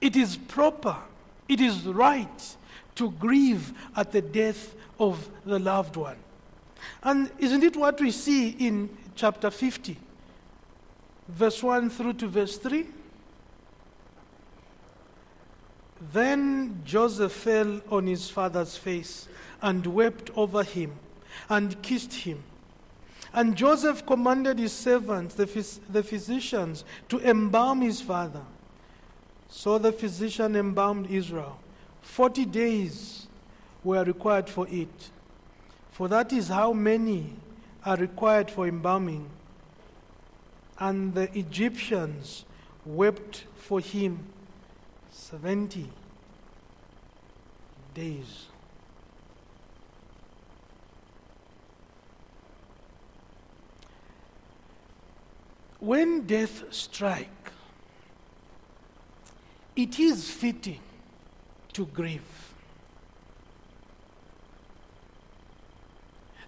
It 0.00 0.14
is 0.14 0.36
proper, 0.36 0.96
it 1.48 1.60
is 1.60 1.86
right 1.86 2.56
to 2.96 3.10
grieve 3.12 3.72
at 3.96 4.12
the 4.12 4.22
death 4.22 4.74
of 4.98 5.28
the 5.44 5.58
loved 5.58 5.96
one. 5.96 6.16
And 7.02 7.30
isn't 7.38 7.62
it 7.62 7.76
what 7.76 8.00
we 8.00 8.10
see 8.10 8.50
in 8.50 8.88
chapter 9.14 9.50
50, 9.50 9.96
verse 11.28 11.62
1 11.62 11.90
through 11.90 12.14
to 12.14 12.28
verse 12.28 12.58
3? 12.58 12.86
Then 16.12 16.82
Joseph 16.84 17.32
fell 17.32 17.80
on 17.90 18.06
his 18.06 18.28
father's 18.28 18.76
face 18.76 19.28
and 19.62 19.86
wept 19.86 20.30
over 20.36 20.62
him 20.62 20.92
and 21.48 21.80
kissed 21.82 22.12
him. 22.12 22.42
And 23.32 23.56
Joseph 23.56 24.06
commanded 24.06 24.58
his 24.58 24.72
servants, 24.72 25.34
the, 25.34 25.46
phys- 25.46 25.80
the 25.88 26.02
physicians, 26.02 26.84
to 27.08 27.18
embalm 27.20 27.80
his 27.80 28.00
father. 28.00 28.42
So 29.48 29.78
the 29.78 29.92
physician 29.92 30.54
embalmed 30.54 31.10
Israel. 31.10 31.58
Forty 32.04 32.44
days 32.44 33.26
were 33.82 34.04
required 34.04 34.48
for 34.48 34.68
it. 34.68 35.10
For 35.90 36.06
that 36.08 36.32
is 36.32 36.46
how 36.46 36.72
many 36.72 37.32
are 37.84 37.96
required 37.96 38.50
for 38.50 38.68
embalming. 38.68 39.28
And 40.78 41.14
the 41.14 41.36
Egyptians 41.36 42.44
wept 42.84 43.46
for 43.56 43.80
him 43.80 44.26
70 45.10 45.88
days. 47.94 48.46
When 55.80 56.26
death 56.26 56.72
strike, 56.72 57.28
it 59.74 59.98
is 59.98 60.30
fitting 60.30 60.80
to 61.74 61.86
grieve. 61.86 62.22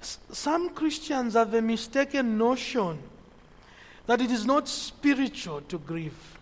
Some 0.00 0.70
Christians 0.70 1.34
have 1.34 1.52
a 1.54 1.62
mistaken 1.62 2.38
notion 2.38 2.98
that 4.06 4.20
it 4.20 4.30
is 4.30 4.46
not 4.46 4.68
spiritual 4.68 5.60
to 5.62 5.78
grieve. 5.78 6.38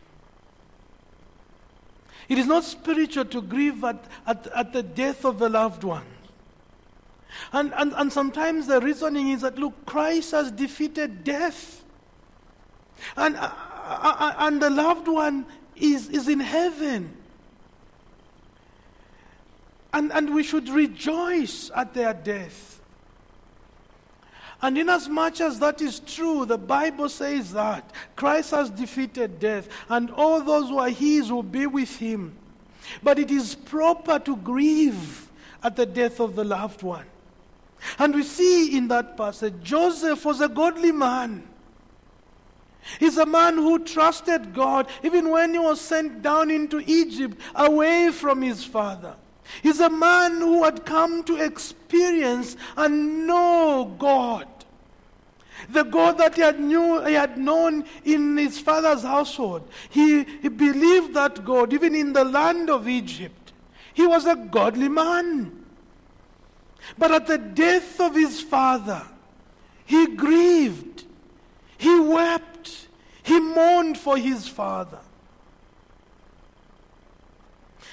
It 2.29 2.39
is 2.39 2.47
not 2.47 2.65
spiritual 2.65 3.25
to 3.27 3.43
grieve 3.43 3.83
at, 3.85 4.05
at, 4.27 4.47
at 4.49 4.73
the 4.73 4.83
death 4.83 5.25
of 5.25 5.41
a 5.43 5.49
loved 5.49 5.85
one. 5.85 6.07
And, 7.53 7.73
and, 7.75 7.93
and 7.95 8.13
sometimes 8.13 8.67
the 8.67 8.81
reasoning 8.81 9.31
is 9.31 9.41
that, 9.43 9.59
look, 9.59 9.87
Christ 9.87 10.33
has 10.33 10.51
defeated 10.51 11.25
death. 11.25 11.85
And, 13.17 13.37
uh, 13.37 13.41
uh, 13.41 14.17
uh, 14.19 14.35
and 14.39 14.63
the 14.63 14.71
loved 14.71 15.09
one 15.09 15.47
is, 15.77 16.09
is 16.09 16.29
in 16.29 16.41
heaven. 16.41 17.17
And, 19.95 20.13
and 20.13 20.35
we 20.35 20.43
should 20.43 20.69
rejoice 20.69 21.71
at 21.75 21.95
their 21.95 22.13
death. 22.13 22.81
And 24.61 24.77
inasmuch 24.77 25.41
as 25.41 25.61
that 25.61 25.81
is 25.81 26.01
true, 26.01 26.45
the 26.45 26.59
Bible 26.59 27.09
says 27.09 27.53
that 27.53 27.89
Christ 28.17 28.51
has 28.51 28.71
defeated 28.71 29.39
death, 29.39 29.69
and 29.89 30.11
all 30.11 30.41
those 30.41 30.69
who 30.69 30.79
are 30.79 30.89
his 30.89 31.31
will 31.31 31.45
be 31.45 31.69
with 31.69 31.97
him. 31.97 32.35
But 33.05 33.21
it 33.21 33.31
is 33.31 33.55
proper 33.55 34.19
to 34.19 34.37
grieve 34.37 35.31
at 35.63 35.77
the 35.77 35.87
death 35.87 36.19
of 36.19 36.35
the 36.35 36.45
loved 36.45 36.83
one. 36.83 37.07
And 37.97 38.17
we 38.17 38.25
see 38.25 38.77
in 38.77 38.89
that 38.89 39.17
passage, 39.17 39.55
Joseph 39.63 40.25
was 40.25 40.41
a 40.41 40.49
godly 40.49 40.93
man. 40.93 41.47
He's 42.99 43.17
a 43.17 43.27
man 43.27 43.55
who 43.55 43.79
trusted 43.79 44.55
God 44.55 44.89
even 45.05 45.31
when 45.31 45.53
he 45.53 45.61
was 45.61 45.81
sent 45.81 46.21
down 46.21 46.51
into 46.51 46.83
Egypt 46.85 47.39
away 47.55 48.11
from 48.11 48.43
his 48.43 48.65
father. 48.65 49.15
He's 49.63 49.81
a 49.81 49.91
man 49.91 50.39
who 50.39 50.65
had 50.65 50.85
come 50.85 51.23
to 51.25 51.37
experience 51.37 52.57
and 52.77 53.27
know 53.27 53.95
God. 53.99 54.49
The 55.71 55.85
God 55.85 56.19
that 56.19 56.35
he 56.35 56.43
had, 56.43 56.61
knew, 56.61 57.05
he 57.05 57.15
had 57.15 57.39
known 57.39 57.85
in 58.05 58.37
his 58.37 58.59
father's 58.59 59.03
household. 59.03 59.69
He, 59.89 60.25
he 60.25 60.49
believed 60.49 61.15
that 61.15 61.45
God, 61.45 61.73
even 61.73 61.95
in 61.95 62.13
the 62.13 62.25
land 62.25 62.69
of 62.69 62.89
Egypt. 62.89 63.53
He 63.95 64.07
was 64.07 64.27
a 64.27 64.35
godly 64.35 64.89
man. 64.89 65.65
But 66.99 67.13
at 67.13 67.27
the 67.27 67.39
death 67.39 68.01
of 68.01 68.15
his 68.15 68.41
father, 68.41 69.03
he 69.87 70.09
grieved. 70.09 71.05
He 71.79 71.99
wept. 71.99 72.89
He 73.23 73.41
mourned 73.41 73.97
for 73.97 74.19
his 74.19 74.49
father. 74.49 74.99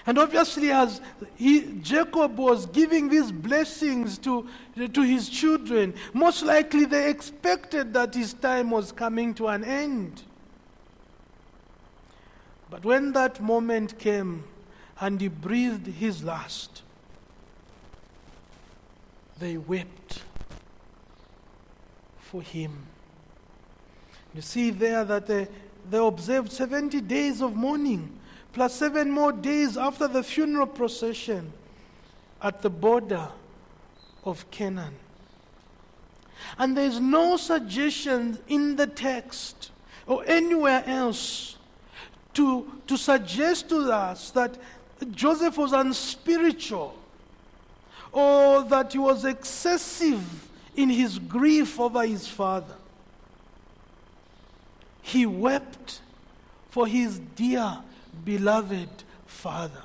And 0.06 0.18
obviously, 0.18 0.72
as 0.72 1.00
he, 1.36 1.80
Jacob 1.82 2.38
was 2.38 2.66
giving 2.66 3.10
these 3.10 3.32
blessings 3.32 4.18
to, 4.20 4.48
to 4.76 5.02
his 5.02 5.30
children, 5.30 5.94
most 6.14 6.44
likely 6.44 6.86
they 6.86 7.10
expected 7.10 7.94
that 7.94 8.16
his 8.16 8.34
time 8.34 8.72
was 8.72 8.92
coming 8.92 9.34
to 9.36 9.48
an 9.48 9.64
end. 9.64 10.24
But 12.70 12.84
when 12.84 13.12
that 13.14 13.42
moment 13.42 14.00
came 14.00 14.46
and 15.00 15.20
he 15.20 15.28
breathed 15.28 15.86
his 15.86 16.24
last, 16.24 16.82
they 19.40 19.58
wept 19.58 20.22
for 22.20 22.42
him. 22.42 22.88
You 24.34 24.42
see 24.42 24.70
there 24.70 25.04
that 25.04 25.28
they, 25.28 25.48
they 25.90 25.98
observed 25.98 26.52
70 26.52 27.02
days 27.02 27.42
of 27.42 27.56
mourning, 27.56 28.18
plus 28.54 28.76
seven 28.76 29.10
more 29.10 29.32
days 29.32 29.78
after 29.78 30.08
the 30.08 30.24
funeral 30.24 30.68
procession 30.68 31.54
at 32.42 32.62
the 32.62 32.70
border 32.70 33.30
of 34.24 34.50
Canaan. 34.52 34.96
And 36.58 36.76
there's 36.76 37.00
no 37.00 37.38
suggestion 37.38 38.40
in 38.48 38.76
the 38.76 38.88
text 38.88 39.72
or 40.08 40.24
anywhere 40.26 40.84
else 40.86 41.58
to, 42.34 42.82
to 42.88 42.98
suggest 42.98 43.70
to 43.70 43.92
us 43.92 44.32
that 44.32 44.58
Joseph 45.12 45.58
was 45.58 45.72
unspiritual 45.72 46.96
or 48.12 48.64
that 48.64 48.94
he 48.94 49.00
was 49.00 49.26
excessive 49.26 50.50
in 50.76 50.90
his 50.90 51.20
grief 51.20 51.80
over 51.80 52.06
his 52.06 52.28
father. 52.28 52.76
He 55.02 55.26
wept 55.26 56.02
for 56.70 56.88
his 56.88 57.20
dear, 57.20 57.80
beloved 58.24 58.90
father. 59.26 59.84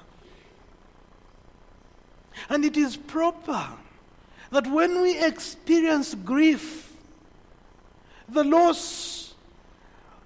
And 2.49 2.65
it 2.65 2.77
is 2.77 2.97
proper 2.97 3.69
that 4.51 4.67
when 4.67 5.01
we 5.03 5.19
experience 5.23 6.15
grief, 6.15 6.93
the 8.29 8.45
loss 8.45 9.35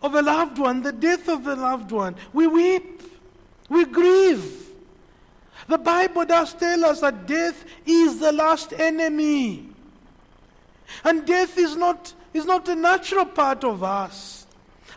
of 0.03 0.15
a 0.15 0.23
loved 0.23 0.59
one, 0.59 0.83
the 0.83 0.93
death 0.93 1.29
of 1.29 1.47
a 1.47 1.55
loved 1.55 1.93
one, 1.93 2.17
we 2.33 2.47
weep, 2.47 3.03
we 3.69 3.85
grieve. 3.85 4.69
The 5.69 5.79
Bible 5.79 6.25
does 6.25 6.53
tell 6.55 6.85
us 6.85 7.01
that 7.01 7.27
death 7.27 7.65
is 7.87 8.19
the 8.19 8.33
last 8.33 8.73
enemy. 8.73 9.69
And 11.05 11.27
death 11.27 11.57
is 11.57 11.77
not, 11.77 12.13
is 12.35 12.45
not 12.45 12.69
a 12.69 12.75
natural 12.75 13.25
part 13.25 13.63
of 13.63 13.85
us. 13.85 14.40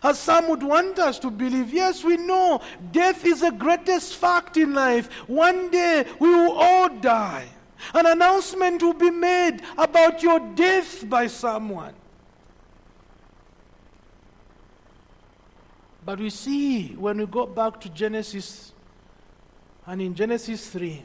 As 0.04 0.18
some 0.18 0.48
would 0.50 0.62
want 0.62 0.98
us 0.98 1.18
to 1.20 1.30
believe. 1.30 1.72
Yes, 1.72 2.04
we 2.04 2.18
know 2.18 2.60
death 2.92 3.24
is 3.24 3.40
the 3.40 3.50
greatest 3.50 4.16
fact 4.16 4.58
in 4.58 4.74
life. 4.74 5.10
One 5.26 5.70
day 5.70 6.04
we 6.20 6.28
will 6.28 6.52
all 6.52 6.90
die. 6.90 7.46
An 7.94 8.04
announcement 8.04 8.82
will 8.82 8.92
be 8.92 9.10
made 9.10 9.62
about 9.78 10.22
your 10.22 10.40
death 10.40 11.08
by 11.08 11.26
someone. 11.26 11.94
But 16.04 16.18
we 16.18 16.28
see 16.28 16.88
when 16.88 17.16
we 17.16 17.24
go 17.24 17.46
back 17.46 17.80
to 17.80 17.88
Genesis 17.88 18.72
and 19.86 20.02
in 20.02 20.14
Genesis 20.14 20.68
3 20.68 21.02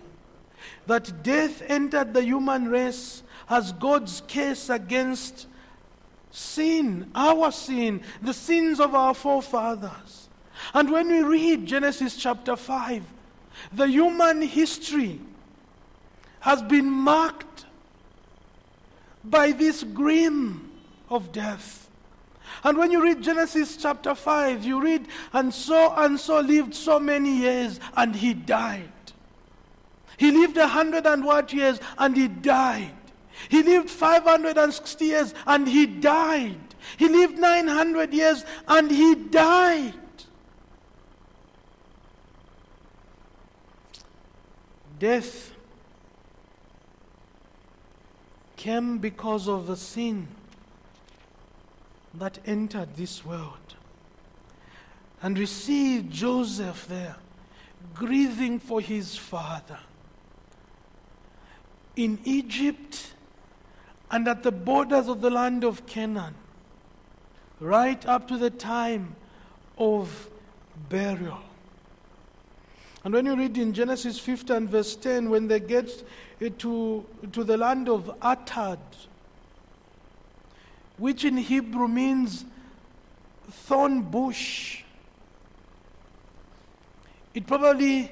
that 0.88 1.24
death 1.24 1.62
entered 1.68 2.14
the 2.14 2.22
human 2.22 2.68
race 2.68 3.24
as 3.50 3.72
God's 3.72 4.22
case 4.28 4.70
against 4.70 5.48
sin, 6.32 7.10
our 7.16 7.52
sin, 7.52 8.02
the 8.22 8.34
sins 8.34 8.80
of 8.80 8.96
our 8.96 9.14
forefathers. 9.14 10.30
And 10.74 10.92
when 10.92 11.08
we 11.08 11.22
read 11.22 11.66
Genesis 11.66 12.16
chapter 12.16 12.56
5, 12.56 13.04
the 13.74 13.88
human 13.88 14.42
history 14.42 15.20
has 16.42 16.62
been 16.62 16.90
marked 16.90 17.66
by 19.24 19.52
this 19.52 19.84
grim 19.84 20.72
of 21.10 21.32
death. 21.32 21.90
And 22.64 22.78
when 22.78 22.92
you 22.92 23.02
read 23.02 23.22
Genesis 23.22 23.78
chapter 23.78 24.16
5, 24.16 24.66
you 24.66 24.82
read, 24.82 25.08
and 25.34 25.54
so 25.54 25.94
and 25.96 26.20
so 26.20 26.40
lived 26.40 26.74
so 26.74 27.00
many 27.00 27.38
years, 27.38 27.80
and 27.96 28.16
he 28.16 28.34
died. 28.34 28.92
He 30.18 30.32
lived 30.32 30.58
a 30.58 30.68
hundred 30.68 31.06
and 31.06 31.24
what 31.24 31.54
years, 31.54 31.80
and 31.98 32.16
he 32.18 32.28
died. 32.28 32.99
He 33.48 33.64
lived 33.64 33.90
560 33.90 35.06
years, 35.06 35.34
and 35.48 35.68
he 35.68 35.86
died. 35.86 36.60
He 36.98 37.08
lived 37.08 37.38
900 37.38 38.14
years, 38.14 38.44
and 38.68 38.92
he 38.92 39.16
died. 39.16 39.94
Death 45.00 45.54
came 48.58 48.98
because 48.98 49.48
of 49.48 49.68
the 49.68 49.78
sin 49.78 50.28
that 52.14 52.40
entered 52.46 52.96
this 52.96 53.26
world. 53.26 53.76
And 55.22 55.38
we 55.38 55.46
see 55.46 56.02
Joseph 56.02 56.88
there 56.88 57.16
grieving 57.94 58.60
for 58.60 58.82
his 58.82 59.18
father. 59.18 59.80
In 61.96 62.20
Egypt 62.26 63.14
and 64.12 64.28
at 64.28 64.44
the 64.44 64.52
borders 64.52 65.08
of 65.08 65.22
the 65.22 65.30
land 65.30 65.64
of 65.64 65.86
Canaan, 65.86 66.36
right 67.60 68.06
up 68.06 68.28
to 68.28 68.38
the 68.38 68.50
time 68.50 69.16
of 69.78 70.30
burial. 70.90 71.40
And 73.04 73.14
when 73.14 73.26
you 73.26 73.36
read 73.36 73.58
in 73.58 73.74
Genesis 73.74 74.20
50 74.20 74.54
and 74.54 74.70
verse 74.70 74.96
10, 74.96 75.30
when 75.30 75.48
they 75.48 75.60
get 75.60 76.04
to, 76.60 77.06
to 77.32 77.44
the 77.44 77.58
land 77.58 77.88
of 77.88 78.12
Atad, 78.22 78.80
which 80.98 81.24
in 81.24 81.38
Hebrew 81.38 81.88
means 81.88 82.44
thorn 83.50 84.02
bush, 84.02 84.84
it 87.34 87.48
probably 87.48 88.12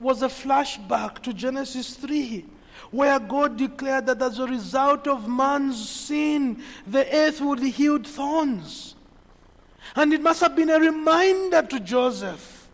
was 0.00 0.22
a 0.22 0.28
flashback 0.28 1.20
to 1.20 1.32
Genesis 1.32 1.94
3, 1.94 2.44
where 2.90 3.18
God 3.18 3.56
declared 3.56 4.06
that 4.06 4.22
as 4.22 4.38
a 4.38 4.46
result 4.46 5.06
of 5.06 5.28
man's 5.28 5.88
sin, 5.88 6.62
the 6.86 7.06
earth 7.14 7.40
would 7.40 7.60
yield 7.60 8.06
thorns. 8.06 8.94
And 9.96 10.12
it 10.12 10.20
must 10.20 10.40
have 10.40 10.54
been 10.54 10.70
a 10.70 10.78
reminder 10.78 11.62
to 11.62 11.80
Joseph 11.80 12.68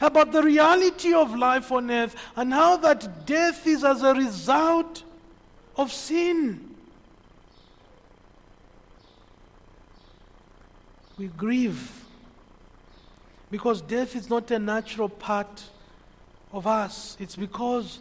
about 0.00 0.32
the 0.32 0.42
reality 0.42 1.14
of 1.14 1.34
life 1.36 1.70
on 1.70 1.90
earth 1.90 2.16
and 2.36 2.52
how 2.52 2.76
that 2.78 3.26
death 3.26 3.66
is 3.66 3.84
as 3.84 4.02
a 4.02 4.14
result 4.14 5.02
of 5.76 5.92
sin. 5.92 6.74
We 11.18 11.26
grieve 11.28 12.02
because 13.50 13.82
death 13.82 14.16
is 14.16 14.30
not 14.30 14.50
a 14.50 14.58
natural 14.58 15.10
part 15.10 15.62
of 16.52 16.66
us, 16.66 17.16
it's 17.20 17.36
because 17.36 18.00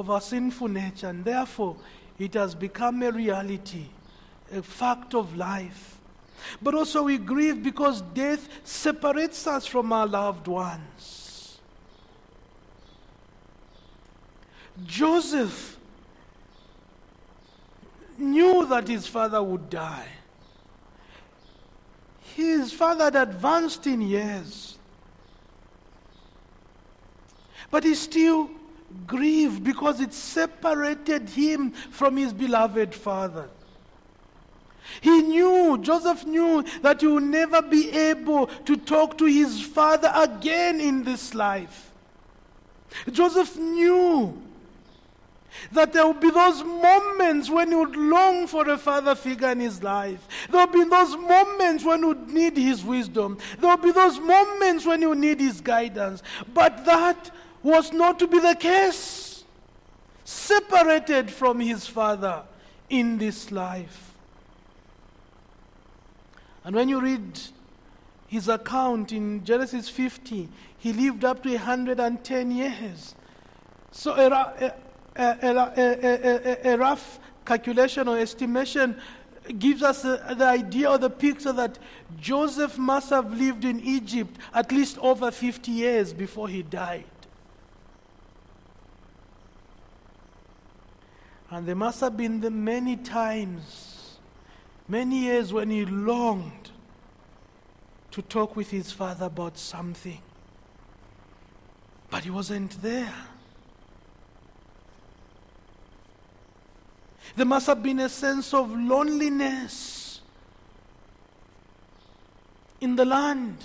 of 0.00 0.10
our 0.10 0.20
sinful 0.20 0.68
nature, 0.68 1.08
and 1.08 1.24
therefore 1.24 1.76
it 2.18 2.34
has 2.34 2.54
become 2.54 3.02
a 3.02 3.12
reality, 3.12 3.86
a 4.52 4.62
fact 4.62 5.14
of 5.14 5.36
life. 5.36 5.98
But 6.60 6.74
also 6.74 7.04
we 7.04 7.18
grieve 7.18 7.62
because 7.62 8.00
death 8.00 8.48
separates 8.64 9.46
us 9.46 9.66
from 9.66 9.92
our 9.92 10.06
loved 10.06 10.48
ones. 10.48 11.60
Joseph 14.86 15.76
knew 18.18 18.66
that 18.66 18.88
his 18.88 19.06
father 19.06 19.42
would 19.42 19.68
die. 19.68 20.08
His 22.34 22.72
father 22.72 23.04
had 23.04 23.16
advanced 23.16 23.86
in 23.86 24.00
years. 24.00 24.78
But 27.70 27.84
he 27.84 27.94
still 27.94 28.50
grieved 29.06 29.64
because 29.64 30.00
it 30.00 30.12
separated 30.12 31.28
him 31.28 31.70
from 31.70 32.16
his 32.16 32.32
beloved 32.32 32.94
father. 32.94 33.48
He 35.00 35.22
knew, 35.22 35.78
Joseph 35.78 36.26
knew 36.26 36.64
that 36.82 37.00
he 37.00 37.06
would 37.06 37.22
never 37.22 37.62
be 37.62 37.90
able 37.90 38.46
to 38.46 38.76
talk 38.76 39.16
to 39.18 39.24
his 39.26 39.60
father 39.60 40.10
again 40.14 40.80
in 40.80 41.04
this 41.04 41.34
life. 41.34 41.92
Joseph 43.12 43.56
knew 43.56 44.40
that 45.72 45.92
there 45.92 46.06
would 46.06 46.20
be 46.20 46.30
those 46.30 46.62
moments 46.62 47.50
when 47.50 47.68
he 47.68 47.74
would 47.74 47.96
long 47.96 48.46
for 48.46 48.68
a 48.68 48.78
father 48.78 49.14
figure 49.14 49.50
in 49.50 49.60
his 49.60 49.82
life. 49.82 50.26
There 50.50 50.64
would 50.64 50.72
be 50.72 50.84
those 50.84 51.16
moments 51.16 51.84
when 51.84 52.00
he 52.00 52.04
would 52.06 52.28
need 52.28 52.56
his 52.56 52.84
wisdom. 52.84 53.38
There 53.58 53.70
would 53.70 53.82
be 53.82 53.92
those 53.92 54.18
moments 54.18 54.86
when 54.86 55.00
he 55.00 55.06
would 55.06 55.18
need 55.18 55.40
his 55.40 55.60
guidance. 55.60 56.22
But 56.52 56.84
that 56.84 57.30
was 57.62 57.92
not 57.92 58.18
to 58.18 58.26
be 58.26 58.38
the 58.38 58.54
case. 58.54 59.44
Separated 60.24 61.30
from 61.30 61.60
his 61.60 61.86
father 61.86 62.42
in 62.88 63.18
this 63.18 63.50
life. 63.50 64.14
And 66.64 66.76
when 66.76 66.88
you 66.88 67.00
read 67.00 67.40
his 68.26 68.48
account 68.48 69.12
in 69.12 69.44
Genesis 69.44 69.88
50, 69.88 70.48
he 70.78 70.92
lived 70.92 71.24
up 71.24 71.42
to 71.42 71.50
110 71.50 72.50
years. 72.50 73.14
So 73.90 74.12
a, 74.14 74.72
a, 75.16 75.34
a, 75.36 76.72
a 76.72 76.78
rough 76.78 77.18
calculation 77.44 78.06
or 78.08 78.18
estimation 78.18 79.00
gives 79.58 79.82
us 79.82 80.02
the 80.02 80.44
idea 80.44 80.90
or 80.90 80.98
the 80.98 81.10
picture 81.10 81.52
that 81.52 81.78
Joseph 82.20 82.78
must 82.78 83.10
have 83.10 83.32
lived 83.36 83.64
in 83.64 83.80
Egypt 83.80 84.38
at 84.54 84.70
least 84.70 84.98
over 84.98 85.30
50 85.30 85.72
years 85.72 86.12
before 86.12 86.48
he 86.48 86.62
died. 86.62 87.04
And 91.50 91.66
there 91.66 91.74
must 91.74 92.00
have 92.00 92.16
been 92.16 92.40
the 92.40 92.50
many 92.50 92.96
times 92.96 93.90
many 94.86 95.18
years 95.18 95.52
when 95.52 95.70
he 95.70 95.84
longed 95.84 96.70
to 98.10 98.22
talk 98.22 98.56
with 98.56 98.70
his 98.70 98.90
father 98.90 99.26
about 99.26 99.56
something. 99.56 100.20
But 102.10 102.24
he 102.24 102.30
wasn't 102.30 102.80
there. 102.82 103.14
There 107.36 107.46
must 107.46 107.68
have 107.68 107.82
been 107.82 108.00
a 108.00 108.08
sense 108.08 108.52
of 108.52 108.72
loneliness 108.76 110.20
in 112.80 112.96
the 112.96 113.04
land, 113.04 113.58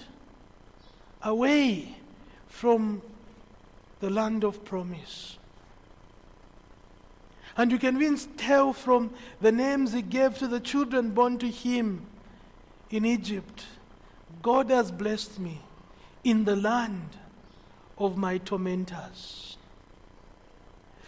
away 1.23 1.95
from 2.47 3.01
the 3.99 4.09
land 4.09 4.43
of 4.43 4.63
promise. 4.63 5.37
And 7.57 7.71
you 7.71 7.77
can 7.77 7.95
even 8.01 8.17
tell 8.37 8.73
from 8.73 9.11
the 9.39 9.51
names 9.51 9.93
he 9.93 10.01
gave 10.01 10.37
to 10.39 10.47
the 10.47 10.59
children 10.59 11.11
born 11.11 11.37
to 11.39 11.49
him 11.49 12.05
in 12.89 13.05
Egypt 13.05 13.65
God 14.41 14.69
has 14.69 14.91
blessed 14.91 15.39
me 15.39 15.59
in 16.23 16.45
the 16.45 16.55
land 16.55 17.17
of 17.97 18.15
my 18.15 18.37
tormentors. 18.37 19.57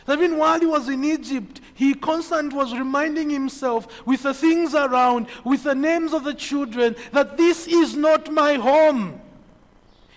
Even 0.10 0.38
while 0.38 0.60
he 0.60 0.66
was 0.66 0.88
in 0.90 1.04
Egypt, 1.04 1.62
he 1.74 1.94
constantly 1.94 2.58
was 2.58 2.74
reminding 2.74 3.30
himself 3.30 4.08
with 4.08 4.24
the 4.24 4.34
things 4.34 4.74
around, 4.74 5.28
with 5.44 5.64
the 5.64 5.76
names 5.76 6.14
of 6.14 6.24
the 6.24 6.34
children, 6.34 6.96
that 7.12 7.38
this 7.38 7.68
is 7.68 7.96
not 7.96 8.32
my 8.32 8.54
home. 8.54 9.22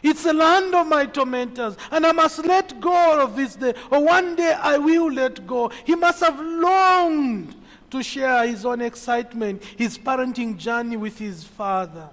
It's 0.02 0.24
the 0.24 0.32
land 0.32 0.74
of 0.74 0.86
my 0.86 1.06
tormentors, 1.06 1.76
and 1.90 2.06
I 2.06 2.12
must 2.12 2.44
let 2.44 2.80
go 2.80 3.22
of 3.22 3.36
this 3.36 3.56
day, 3.56 3.74
or 3.90 4.02
one 4.02 4.36
day 4.36 4.52
I 4.52 4.78
will 4.78 5.12
let 5.12 5.46
go. 5.46 5.70
He 5.84 5.94
must 5.94 6.20
have 6.20 6.40
longed 6.40 7.54
to 7.90 8.02
share 8.02 8.46
his 8.46 8.64
own 8.64 8.80
excitement, 8.80 9.62
his 9.76 9.98
parenting 9.98 10.56
journey 10.56 10.96
with 10.96 11.18
his 11.18 11.44
father. 11.44 12.08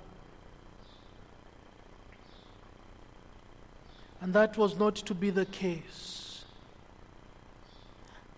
And 4.19 4.33
that 4.33 4.57
was 4.57 4.77
not 4.77 4.95
to 4.95 5.13
be 5.13 5.29
the 5.29 5.45
case. 5.45 6.43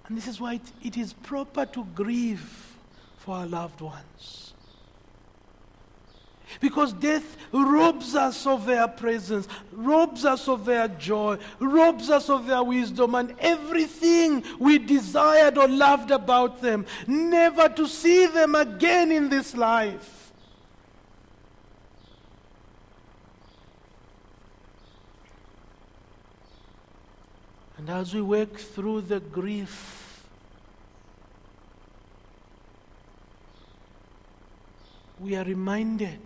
And 0.07 0.17
this 0.17 0.27
is 0.27 0.41
why 0.41 0.55
it, 0.55 0.71
it 0.83 0.97
is 0.97 1.13
proper 1.13 1.65
to 1.67 1.85
grieve 1.95 2.75
for 3.17 3.35
our 3.35 3.47
loved 3.47 3.81
ones. 3.81 4.48
Because 6.59 6.93
death 6.93 7.37
robs 7.51 8.15
us 8.15 8.45
of 8.47 8.65
their 8.65 8.87
presence, 8.87 9.47
robs 9.71 10.25
us 10.25 10.47
of 10.47 10.65
their 10.65 10.87
joy, 10.87 11.37
robs 11.59 12.09
us 12.09 12.29
of 12.29 12.47
their 12.47 12.63
wisdom, 12.63 13.15
and 13.15 13.35
everything 13.39 14.43
we 14.59 14.77
desired 14.79 15.57
or 15.57 15.67
loved 15.67 16.11
about 16.11 16.61
them, 16.61 16.85
never 17.07 17.69
to 17.69 17.87
see 17.87 18.25
them 18.25 18.55
again 18.55 19.11
in 19.11 19.29
this 19.29 19.55
life. 19.55 20.31
And 27.77 27.89
as 27.89 28.13
we 28.13 28.21
work 28.21 28.57
through 28.57 29.01
the 29.01 29.19
grief, 29.19 29.98
we 35.19 35.35
are 35.35 35.43
reminded 35.43 36.19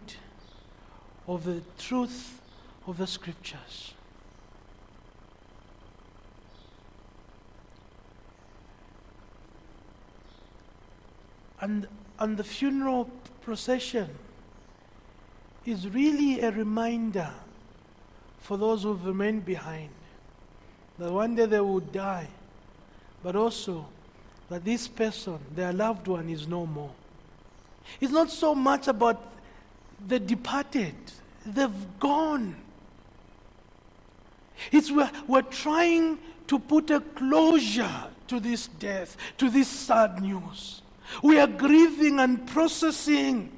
of 1.28 1.46
the 1.46 1.62
truth 1.78 2.40
of 2.88 2.98
the 2.98 3.08
scriptures. 3.08 3.94
And, 11.62 11.88
and 12.20 12.36
the 12.38 12.44
funeral 12.44 13.10
procession 13.42 14.10
is 15.66 15.88
really 15.88 16.42
a 16.42 16.52
reminder 16.52 17.32
for 18.40 18.58
those 18.58 18.84
who've 18.84 19.06
remained 19.06 19.46
behind 19.46 19.90
that 21.00 21.12
one 21.12 21.36
day 21.36 21.46
they 21.46 21.62
will 21.62 21.80
die, 21.80 22.28
but 23.24 23.36
also 23.36 23.86
that 24.50 24.66
this 24.66 24.88
person, 24.90 25.40
their 25.56 25.72
loved 25.72 26.08
one, 26.08 26.30
is 26.30 26.48
no 26.48 26.66
more. 26.66 26.92
It's 28.00 28.12
not 28.12 28.30
so 28.30 28.56
much 28.56 28.88
about 28.88 29.22
the 30.08 30.20
departed, 30.20 30.96
they've 31.46 32.00
gone. 32.00 32.56
It's 34.72 34.92
we're, 34.92 35.12
we're 35.28 35.42
trying 35.42 36.20
to 36.48 36.60
put 36.60 36.90
a 36.92 37.00
closure 37.00 38.06
to 38.28 38.40
this 38.40 38.68
death, 38.68 39.18
to 39.38 39.50
this 39.50 39.68
sad 39.68 40.22
news. 40.22 40.82
We 41.22 41.40
are 41.40 41.48
grieving 41.48 42.20
and 42.20 42.46
processing. 42.48 43.52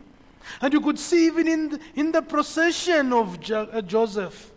And 0.62 0.74
you 0.74 0.82
could 0.82 1.00
see 1.00 1.26
even 1.26 1.48
in 1.48 1.70
the, 1.70 1.80
in 1.96 2.12
the 2.12 2.22
procession 2.22 3.14
of 3.14 3.40
jo- 3.40 3.70
uh, 3.72 3.82
Joseph 3.82 4.52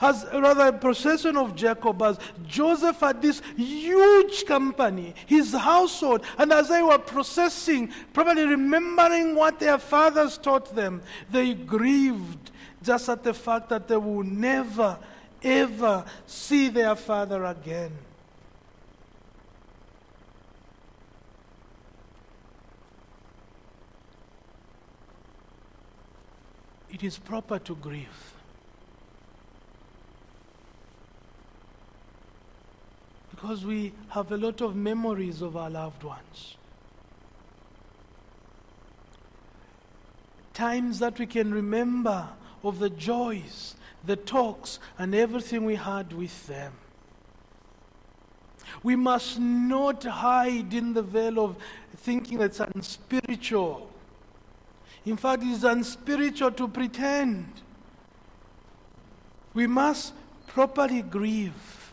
as 0.00 0.26
rather 0.32 0.68
a 0.68 0.72
procession 0.72 1.36
of 1.36 1.54
Jacob, 1.54 2.02
as 2.02 2.18
Joseph 2.46 3.00
had 3.00 3.22
this 3.22 3.42
huge 3.56 4.44
company, 4.46 5.14
his 5.26 5.52
household, 5.52 6.24
and 6.38 6.52
as 6.52 6.68
they 6.68 6.82
were 6.82 6.98
processing, 6.98 7.92
probably 8.12 8.44
remembering 8.44 9.34
what 9.34 9.58
their 9.58 9.78
fathers 9.78 10.38
taught 10.38 10.74
them, 10.74 11.02
they 11.30 11.54
grieved 11.54 12.50
just 12.82 13.08
at 13.08 13.22
the 13.22 13.34
fact 13.34 13.68
that 13.68 13.88
they 13.88 13.96
will 13.96 14.22
never, 14.22 14.98
ever 15.42 16.04
see 16.26 16.68
their 16.68 16.94
father 16.94 17.44
again. 17.44 17.92
It 26.90 27.04
is 27.04 27.18
proper 27.18 27.58
to 27.58 27.76
grieve. 27.76 28.35
Because 33.46 33.64
we 33.64 33.92
have 34.08 34.32
a 34.32 34.36
lot 34.36 34.60
of 34.60 34.74
memories 34.74 35.40
of 35.40 35.56
our 35.56 35.70
loved 35.70 36.02
ones. 36.02 36.56
Times 40.52 40.98
that 40.98 41.16
we 41.20 41.26
can 41.26 41.54
remember 41.54 42.28
of 42.64 42.80
the 42.80 42.90
joys, 42.90 43.76
the 44.04 44.16
talks, 44.16 44.80
and 44.98 45.14
everything 45.14 45.64
we 45.64 45.76
had 45.76 46.12
with 46.12 46.48
them. 46.48 46.72
We 48.82 48.96
must 48.96 49.38
not 49.38 50.02
hide 50.02 50.74
in 50.74 50.92
the 50.92 51.02
veil 51.02 51.38
of 51.38 51.56
thinking 51.98 52.38
that's 52.38 52.58
unspiritual. 52.58 53.88
In 55.04 55.16
fact, 55.16 55.44
it 55.44 55.50
is 55.50 55.62
unspiritual 55.62 56.50
to 56.50 56.66
pretend. 56.66 57.46
We 59.54 59.68
must 59.68 60.14
properly 60.48 61.02
grieve. 61.02 61.85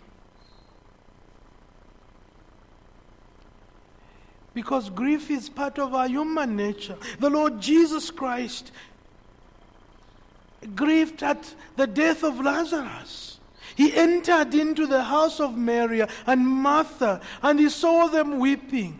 Because 4.53 4.89
grief 4.89 5.31
is 5.31 5.49
part 5.49 5.79
of 5.79 5.93
our 5.93 6.07
human 6.07 6.55
nature. 6.55 6.97
The 7.19 7.29
Lord 7.29 7.59
Jesus 7.59 8.11
Christ 8.11 8.71
grieved 10.75 11.23
at 11.23 11.53
the 11.75 11.87
death 11.87 12.23
of 12.23 12.39
Lazarus. 12.39 13.39
He 13.75 13.93
entered 13.93 14.53
into 14.53 14.85
the 14.85 15.03
house 15.03 15.39
of 15.39 15.57
Mary 15.57 16.03
and 16.27 16.47
Martha 16.47 17.21
and 17.41 17.59
he 17.59 17.69
saw 17.69 18.07
them 18.07 18.39
weeping. 18.39 18.99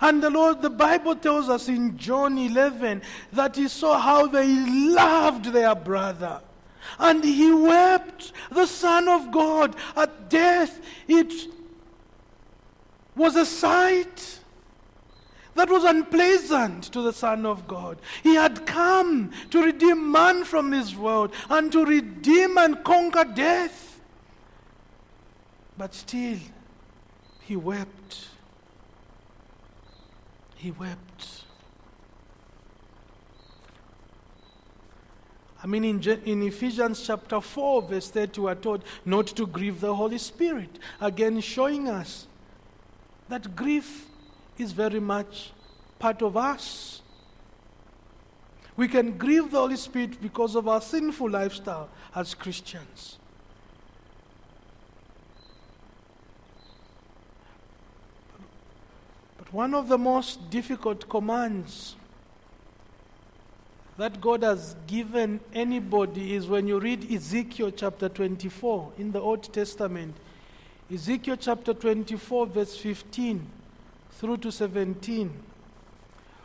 And 0.00 0.22
the 0.22 0.30
Lord, 0.30 0.62
the 0.62 0.70
Bible 0.70 1.16
tells 1.16 1.48
us 1.48 1.68
in 1.68 1.96
John 1.96 2.36
11 2.38 3.02
that 3.32 3.56
he 3.56 3.68
saw 3.68 3.98
how 3.98 4.26
they 4.26 4.46
loved 4.46 5.46
their 5.46 5.74
brother. 5.74 6.40
And 6.98 7.24
he 7.24 7.52
wept, 7.52 8.32
the 8.50 8.66
Son 8.66 9.08
of 9.08 9.30
God, 9.32 9.74
at 9.96 10.28
death. 10.28 10.80
It 11.08 11.32
was 13.16 13.36
a 13.36 13.46
sight 13.46 14.40
that 15.54 15.70
was 15.70 15.84
unpleasant 15.84 16.84
to 16.84 17.02
the 17.02 17.12
Son 17.12 17.46
of 17.46 17.66
God. 17.68 17.98
He 18.22 18.34
had 18.34 18.66
come 18.66 19.32
to 19.50 19.62
redeem 19.62 20.10
man 20.10 20.44
from 20.44 20.70
this 20.70 20.94
world 20.94 21.32
and 21.48 21.70
to 21.72 21.84
redeem 21.84 22.58
and 22.58 22.82
conquer 22.84 23.24
death. 23.24 24.00
But 25.78 25.94
still, 25.94 26.38
he 27.40 27.56
wept. 27.56 28.28
He 30.56 30.70
wept. 30.70 31.44
I 35.62 35.66
mean, 35.66 35.84
in, 35.84 36.02
in 36.26 36.42
Ephesians 36.42 37.06
chapter 37.06 37.40
4, 37.40 37.82
verse 37.82 38.10
30, 38.10 38.40
we 38.40 38.50
are 38.50 38.54
told 38.54 38.84
not 39.06 39.28
to 39.28 39.46
grieve 39.46 39.80
the 39.80 39.94
Holy 39.94 40.18
Spirit. 40.18 40.78
Again, 41.00 41.40
showing 41.40 41.88
us 41.88 42.26
that 43.30 43.56
grief 43.56 44.06
is 44.58 44.72
very 44.72 45.00
much 45.00 45.52
part 45.98 46.22
of 46.22 46.36
us. 46.36 47.02
We 48.76 48.88
can 48.88 49.16
grieve 49.16 49.50
the 49.50 49.58
Holy 49.58 49.76
Spirit 49.76 50.20
because 50.20 50.54
of 50.54 50.66
our 50.68 50.80
sinful 50.80 51.30
lifestyle 51.30 51.88
as 52.14 52.34
Christians. 52.34 53.18
But 59.38 59.52
one 59.52 59.74
of 59.74 59.88
the 59.88 59.98
most 59.98 60.50
difficult 60.50 61.08
commands 61.08 61.96
that 63.96 64.20
God 64.20 64.42
has 64.42 64.74
given 64.88 65.38
anybody 65.52 66.34
is 66.34 66.48
when 66.48 66.66
you 66.66 66.80
read 66.80 67.10
Ezekiel 67.12 67.70
chapter 67.70 68.08
24 68.08 68.92
in 68.98 69.12
the 69.12 69.20
Old 69.20 69.52
Testament. 69.52 70.16
Ezekiel 70.92 71.36
chapter 71.36 71.72
24, 71.72 72.46
verse 72.48 72.76
15 72.76 73.46
through 74.18 74.38
to 74.38 74.52
17, 74.52 75.32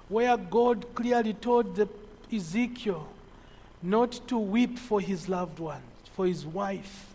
where 0.08 0.38
God 0.38 0.93
clearly 0.95 1.34
told 1.34 1.75
the 1.75 1.88
Ezekiel 2.34 3.08
not 3.82 4.19
to 4.27 4.38
weep 4.38 4.77
for 4.77 4.99
his 4.99 5.29
loved 5.29 5.60
one, 5.60 5.82
for 6.13 6.25
his 6.25 6.45
wife. 6.45 7.13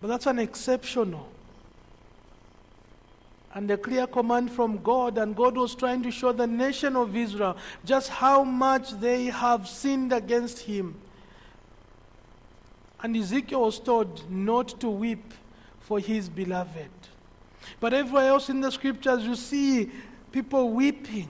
But 0.00 0.08
that's 0.08 0.26
an 0.26 0.38
exceptional 0.38 1.28
and 3.56 3.70
a 3.70 3.76
clear 3.78 4.06
command 4.06 4.50
from 4.50 4.82
God, 4.82 5.16
and 5.16 5.34
God 5.34 5.56
was 5.56 5.74
trying 5.74 6.02
to 6.02 6.10
show 6.10 6.30
the 6.30 6.46
nation 6.46 6.94
of 6.94 7.16
Israel 7.16 7.56
just 7.86 8.10
how 8.10 8.44
much 8.44 8.90
they 9.00 9.24
have 9.24 9.66
sinned 9.66 10.12
against 10.12 10.58
Him. 10.60 10.94
And 13.02 13.16
Ezekiel 13.16 13.62
was 13.62 13.78
told 13.80 14.30
not 14.30 14.78
to 14.80 14.90
weep 14.90 15.32
for 15.80 15.98
his 15.98 16.28
beloved. 16.28 16.90
But 17.80 17.94
everywhere 17.94 18.28
else 18.28 18.48
in 18.48 18.60
the 18.60 18.70
scriptures, 18.70 19.24
you 19.24 19.34
see 19.34 19.90
people 20.32 20.70
weeping 20.70 21.28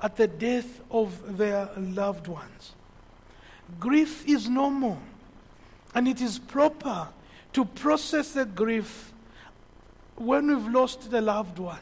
at 0.00 0.16
the 0.16 0.26
death 0.26 0.80
of 0.90 1.36
their 1.36 1.68
loved 1.76 2.28
ones. 2.28 2.72
Grief 3.80 4.26
is 4.28 4.48
normal, 4.48 4.98
and 5.94 6.06
it 6.06 6.20
is 6.20 6.38
proper 6.38 7.08
to 7.52 7.64
process 7.64 8.32
the 8.32 8.44
grief 8.44 9.12
when 10.16 10.48
we've 10.48 10.68
lost 10.68 11.10
the 11.10 11.20
loved 11.20 11.58
one. 11.58 11.78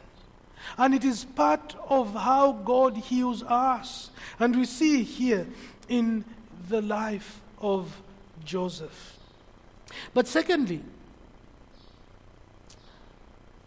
And 0.79 0.95
it 0.95 1.05
is 1.05 1.25
part 1.25 1.75
of 1.89 2.15
how 2.15 2.53
God 2.53 2.97
heals 2.97 3.43
us. 3.43 4.11
And 4.39 4.55
we 4.55 4.65
see 4.65 5.03
here 5.03 5.47
in 5.89 6.25
the 6.69 6.81
life 6.81 7.41
of 7.61 8.01
Joseph. 8.45 9.19
But 10.15 10.29
secondly, 10.29 10.83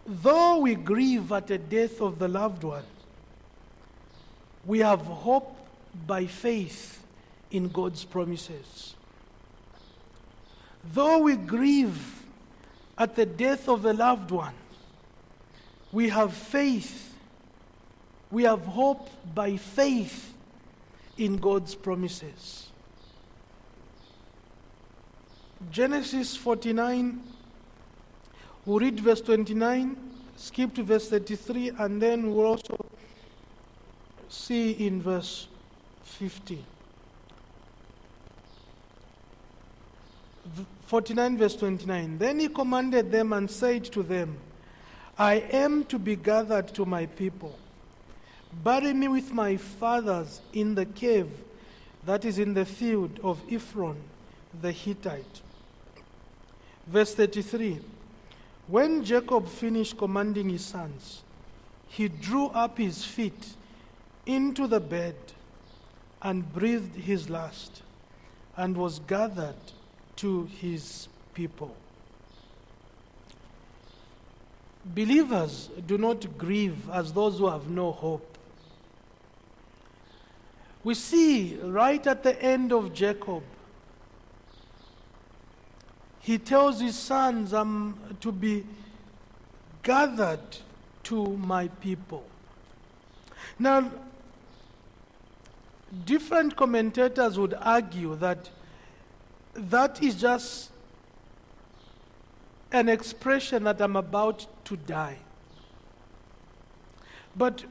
though 0.06 0.60
we 0.60 0.76
grieve 0.76 1.32
at 1.32 1.48
the 1.48 1.58
death 1.58 2.02
of 2.02 2.20
the 2.20 2.28
loved 2.28 2.64
one, 2.64 2.84
we 4.66 4.80
have 4.80 5.02
hope 5.02 5.56
by 6.06 6.26
faith 6.26 7.04
in 7.52 7.70
God's 7.70 8.04
promises. 8.04 8.96
Though 10.94 11.20
we 11.20 11.36
grieve 11.36 12.24
at 12.98 13.16
the 13.16 13.26
death 13.26 13.68
of 13.68 13.86
a 13.86 13.94
loved 13.94 14.32
one, 14.32 14.54
we 15.92 16.10
have 16.10 16.34
faith, 16.34 17.16
we 18.30 18.44
have 18.44 18.66
hope 18.66 19.10
by 19.34 19.58
faith 19.58 20.34
in 21.18 21.38
God's 21.38 21.74
promises. 21.74 22.70
Genesis 25.72 26.36
49 26.36 27.22
We'll 28.66 28.80
read 28.80 29.00
verse 29.00 29.22
29, 29.22 29.96
skip 30.38 30.74
to 30.74 30.84
verse 30.84 31.10
33, 31.10 31.72
and 31.78 32.02
then 32.02 32.34
we'll 32.34 32.48
also 32.48 32.84
see 34.28 34.72
in 34.72 35.02
verse 35.02 35.48
50. 36.04 36.66
49 40.88 41.38
verse 41.38 41.56
29. 41.56 42.18
Then 42.18 42.40
he 42.40 42.48
commanded 42.48 43.12
them 43.12 43.34
and 43.34 43.50
said 43.50 43.86
to 43.86 44.04
them, 44.04 44.38
I 45.18 45.36
am 45.52 45.86
to 45.86 46.00
be 46.00 46.16
gathered 46.16 46.68
to 46.70 46.86
my 46.86 47.06
people. 47.06 47.58
Bury 48.64 48.94
me 48.94 49.08
with 49.08 49.32
my 49.32 49.58
fathers 49.58 50.42
in 50.54 50.76
the 50.76 50.86
cave 50.86 51.30
that 52.06 52.26
is 52.26 52.40
in 52.40 52.54
the 52.54 52.66
field 52.66 53.20
of 53.24 53.42
Ephron 53.52 53.98
the 54.62 54.72
Hittite. 54.72 55.42
Verse 56.88 57.14
33. 57.16 57.80
When 58.68 59.04
Jacob 59.04 59.48
finished 59.48 59.98
commanding 59.98 60.50
his 60.50 60.66
sons, 60.66 61.22
he 61.88 62.08
drew 62.08 62.48
up 62.48 62.78
his 62.78 63.06
feet 63.06 63.54
into 64.26 64.66
the 64.68 64.80
bed 64.80 65.16
and 66.22 66.52
breathed 66.52 66.96
his 66.96 67.30
last 67.30 67.84
and 68.58 68.76
was 68.76 69.00
gathered 69.00 69.56
to 70.18 70.46
his 70.46 71.08
people. 71.34 71.76
Believers 74.84 75.70
do 75.86 75.98
not 75.98 76.38
grieve 76.38 76.90
as 76.90 77.14
those 77.14 77.38
who 77.40 77.48
have 77.48 77.70
no 77.70 77.92
hope. 77.92 78.38
We 80.84 80.94
see 80.94 81.56
right 81.64 82.06
at 82.06 82.24
the 82.24 82.40
end 82.42 82.72
of 82.72 82.94
Jacob 82.94 83.44
he 86.26 86.40
tells 86.40 86.82
his 86.82 86.96
sons 86.98 87.54
um, 87.54 87.96
to 88.20 88.32
be 88.32 88.66
gathered 89.84 90.58
to 91.04 91.38
my 91.38 91.68
people. 91.68 92.26
Now, 93.60 93.92
different 96.04 96.56
commentators 96.56 97.38
would 97.38 97.54
argue 97.54 98.16
that 98.16 98.50
that 99.54 100.02
is 100.02 100.16
just 100.16 100.72
an 102.72 102.90
expression 102.90 103.64
that 103.66 103.80
I'm 103.80 103.96
about 103.96 104.48
to 104.66 104.78
die. 104.78 105.20
But 107.36 107.66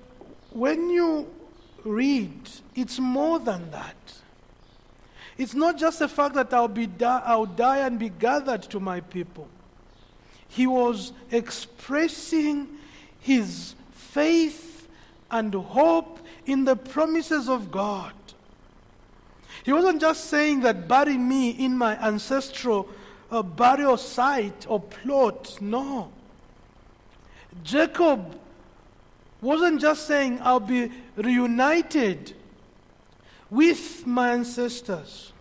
when 0.50 0.90
you 0.90 1.28
read, 1.82 2.50
it's 2.76 3.00
more 3.00 3.40
than 3.40 3.72
that. 3.72 3.96
It's 5.36 5.54
not 5.54 5.78
just 5.78 5.98
the 5.98 6.08
fact 6.08 6.34
that 6.34 6.52
I'll, 6.54 6.68
be 6.68 6.86
di- 6.86 7.22
I'll 7.24 7.46
die 7.46 7.78
and 7.78 7.98
be 7.98 8.08
gathered 8.08 8.62
to 8.64 8.80
my 8.80 9.00
people. 9.00 9.48
He 10.48 10.66
was 10.66 11.12
expressing 11.30 12.68
his 13.20 13.74
faith 13.92 14.86
and 15.30 15.52
hope 15.52 16.20
in 16.46 16.64
the 16.64 16.76
promises 16.76 17.48
of 17.48 17.72
God. 17.72 18.12
He 19.64 19.72
wasn't 19.72 20.00
just 20.00 20.26
saying 20.26 20.60
that 20.60 20.86
bury 20.86 21.16
me 21.16 21.50
in 21.50 21.76
my 21.76 21.96
ancestral 22.06 22.88
uh, 23.30 23.42
burial 23.42 23.96
site 23.96 24.66
or 24.68 24.78
plot. 24.78 25.58
No. 25.60 26.12
Jacob 27.62 28.38
wasn't 29.40 29.80
just 29.80 30.06
saying, 30.06 30.38
I'll 30.42 30.60
be 30.60 30.92
reunited 31.16 32.34
with 33.54 34.04
my 34.04 34.32
ancestors 34.32 35.32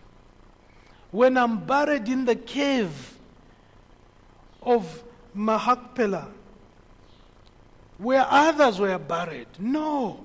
when 1.10 1.36
I'm 1.36 1.64
buried 1.64 2.08
in 2.08 2.24
the 2.24 2.36
cave 2.36 3.18
of 4.62 5.02
Machpelah, 5.34 6.28
where 7.98 8.24
others 8.28 8.78
were 8.78 8.98
buried. 8.98 9.48
No. 9.58 10.24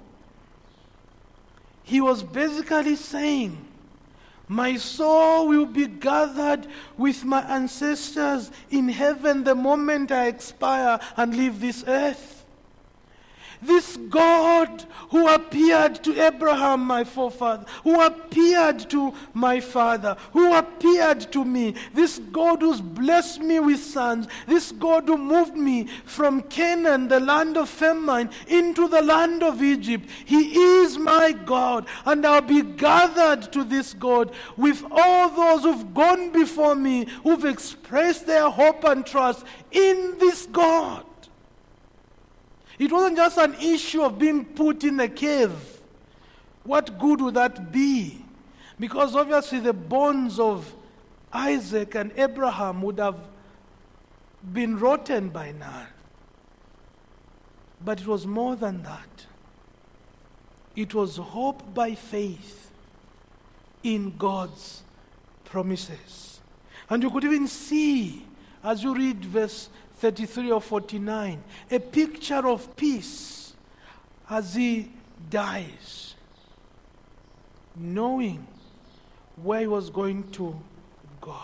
He 1.82 2.00
was 2.00 2.22
basically 2.22 2.96
saying, 2.96 3.58
My 4.48 4.76
soul 4.76 5.48
will 5.48 5.66
be 5.66 5.88
gathered 5.88 6.68
with 6.96 7.26
my 7.26 7.42
ancestors 7.42 8.52
in 8.70 8.90
heaven 8.90 9.44
the 9.44 9.56
moment 9.56 10.12
I 10.12 10.28
expire 10.28 11.00
and 11.18 11.36
leave 11.36 11.60
this 11.60 11.84
earth. 11.88 12.39
This 13.62 13.98
God 13.98 14.86
who 15.10 15.28
appeared 15.28 16.02
to 16.04 16.22
Abraham, 16.22 16.82
my 16.82 17.04
forefather, 17.04 17.66
who 17.84 18.02
appeared 18.02 18.90
to 18.92 19.14
my 19.34 19.60
father, 19.60 20.16
who 20.32 20.54
appeared 20.54 21.32
to 21.34 21.44
me, 21.44 21.76
this 21.94 22.20
God 22.32 22.62
who's 22.62 22.80
blessed 22.80 23.42
me 23.42 23.60
with 23.60 23.84
sons, 23.84 24.28
this 24.48 24.72
God 24.72 25.08
who 25.08 25.18
moved 25.18 25.58
me 25.58 25.88
from 26.06 26.42
Canaan, 26.44 27.10
the 27.10 27.20
land 27.20 27.58
of 27.58 27.68
famine, 27.68 28.30
into 28.48 28.88
the 28.88 29.02
land 29.02 29.44
of 29.44 29.62
Egypt, 29.62 30.08
He 30.26 30.58
is 30.58 30.98
my 30.98 31.34
God, 31.34 31.86
and 32.06 32.26
I'll 32.26 32.42
be 32.42 32.62
gathered 32.62 33.52
to 33.52 33.64
this 33.66 33.94
God 33.94 34.32
with 34.56 34.86
all 34.90 35.30
those 35.30 35.64
who've 35.64 35.94
gone 35.94 36.32
before 36.32 36.76
me, 36.76 37.08
who've 37.24 37.46
expressed 37.46 38.26
their 38.26 38.50
hope 38.50 38.86
and 38.86 39.06
trust 39.06 39.46
in 39.72 40.16
this 40.18 40.46
God. 40.46 41.06
It 42.80 42.92
wasn't 42.94 43.18
just 43.18 43.38
an 43.38 43.56
issue 43.56 44.02
of 44.02 44.18
being 44.18 44.46
put 44.46 44.86
in 44.86 45.00
a 45.02 45.10
cave. 45.10 45.52
What 46.64 46.98
good 46.98 47.20
would 47.20 47.34
that 47.34 47.72
be? 47.72 48.24
Because 48.80 49.16
obviously 49.16 49.60
the 49.60 49.74
bones 49.74 50.40
of 50.40 50.74
Isaac 51.32 51.96
and 51.96 52.14
Abraham 52.16 52.82
would 52.82 52.98
have 52.98 53.20
been 54.54 54.80
rotten 54.80 55.28
by 55.30 55.52
now. 55.52 55.88
But 57.84 58.00
it 58.00 58.08
was 58.08 58.26
more 58.26 58.56
than 58.56 58.84
that. 58.84 59.26
It 60.76 60.94
was 60.94 61.18
hope 61.18 61.74
by 61.74 61.96
faith 61.96 62.72
in 63.84 64.16
God's 64.18 64.84
promises. 65.44 66.40
And 66.90 67.04
you 67.04 67.12
could 67.12 67.26
even 67.26 67.48
see 67.48 68.26
as 68.64 68.84
you 68.84 68.96
read 68.96 69.24
verse 69.26 69.70
33 70.00 70.52
or 70.52 70.62
49, 70.62 71.44
a 71.70 71.80
picture 71.80 72.48
of 72.48 72.76
peace 72.78 73.54
as 74.30 74.56
he 74.56 74.90
dies, 75.30 76.16
knowing 77.76 78.48
where 79.36 79.60
he 79.60 79.68
was 79.68 79.90
going 79.90 80.30
to 80.32 80.58
go. 81.20 81.36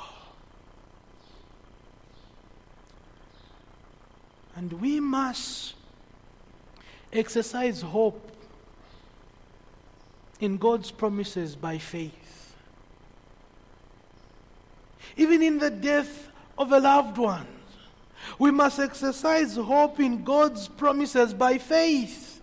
And 4.56 4.72
we 4.80 5.02
must 5.02 5.74
exercise 7.12 7.82
hope 7.82 8.32
in 10.40 10.56
God's 10.56 10.92
promises 10.92 11.58
by 11.58 11.78
faith. 11.78 12.56
Even 15.18 15.42
in 15.42 15.60
the 15.60 15.70
death 15.70 16.30
of 16.58 16.72
a 16.72 16.80
loved 16.80 17.18
one, 17.18 17.48
we 18.40 18.52
must 18.52 18.80
exercise 18.80 19.56
hope 19.56 20.00
in 20.00 20.24
God's 20.24 20.68
promises 20.68 21.34
by 21.34 21.58
faith. 21.58 22.36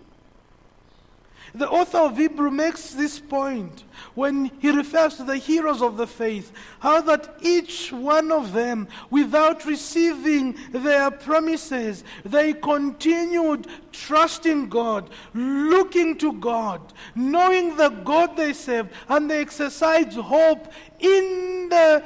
The 1.55 1.69
author 1.69 1.99
of 1.99 2.17
Hebrew 2.17 2.49
makes 2.49 2.93
this 2.93 3.19
point 3.19 3.83
when 4.15 4.45
he 4.59 4.71
refers 4.71 5.17
to 5.17 5.23
the 5.23 5.37
heroes 5.37 5.83
of 5.83 5.97
the 5.97 6.07
faith, 6.07 6.51
how 6.79 7.01
that 7.01 7.35
each 7.41 7.91
one 7.91 8.31
of 8.31 8.53
them, 8.53 8.87
without 9.11 9.63
receiving 9.63 10.57
their 10.71 11.11
promises, 11.11 12.03
they 12.25 12.53
continued 12.53 13.67
trusting 13.91 14.69
God, 14.69 15.11
looking 15.35 16.17
to 16.17 16.33
God, 16.33 16.81
knowing 17.13 17.77
the 17.77 17.89
God 17.89 18.35
they 18.35 18.53
served, 18.53 18.89
and 19.07 19.29
they 19.29 19.39
exercised 19.39 20.17
hope 20.17 20.73
in 20.99 21.67
the 21.69 22.03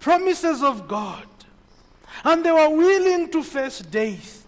promises 0.00 0.62
of 0.62 0.88
God. 0.88 1.26
And 2.24 2.44
they 2.44 2.52
were 2.52 2.70
willing 2.70 3.30
to 3.30 3.42
face 3.42 3.80
death. 3.80 4.46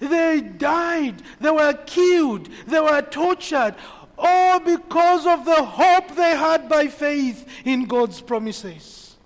They 0.00 0.40
died, 0.40 1.22
they 1.40 1.50
were 1.50 1.74
killed, 1.74 2.48
they 2.66 2.80
were 2.80 3.02
tortured, 3.02 3.74
all 4.16 4.60
because 4.60 5.26
of 5.26 5.44
the 5.44 5.62
hope 5.62 6.14
they 6.14 6.36
had 6.36 6.68
by 6.68 6.88
faith 6.88 7.46
in 7.64 7.84
God's 7.86 8.20
promises. 8.20 9.16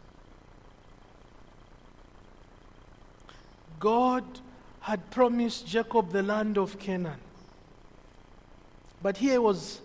God 3.79 4.25
had 4.81 5.11
promised 5.11 5.67
Jacob 5.67 6.11
the 6.13 6.23
land 6.23 6.59
of 6.59 6.79
Canaan. 6.79 7.21
But 9.03 9.19
he 9.19 9.37
was 9.39 9.81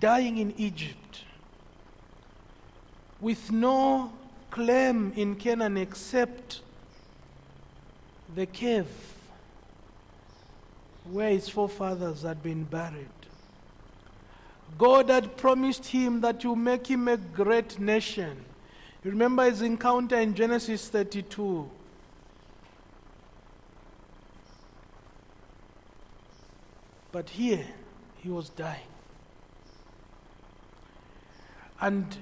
dying 0.00 0.38
in 0.38 0.54
Egypt 0.56 1.24
with 3.20 3.50
no 3.50 4.12
claim 4.54 5.12
in 5.16 5.34
Canaan 5.34 5.76
except 5.76 6.60
the 8.36 8.46
cave 8.46 8.86
where 11.10 11.30
his 11.30 11.48
forefathers 11.48 12.22
had 12.22 12.40
been 12.40 12.62
buried. 12.62 13.08
God 14.78 15.08
had 15.08 15.36
promised 15.36 15.86
him 15.86 16.20
that 16.20 16.44
you 16.44 16.54
make 16.54 16.86
him 16.86 17.08
a 17.08 17.16
great 17.16 17.80
nation. 17.80 18.44
You 19.02 19.10
remember 19.10 19.44
his 19.44 19.60
encounter 19.60 20.16
in 20.20 20.36
Genesis 20.36 20.88
32. 20.88 21.68
But 27.10 27.28
here, 27.28 27.66
he 28.22 28.28
was 28.28 28.50
dying. 28.50 28.86
And 31.80 32.16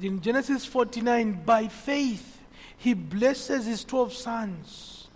in 0.00 0.20
Genesis 0.20 0.64
49, 0.64 1.42
by 1.44 1.68
faith, 1.68 2.40
he 2.76 2.94
blesses 2.94 3.66
his 3.66 3.84
12 3.84 4.12
sons. 4.12 5.08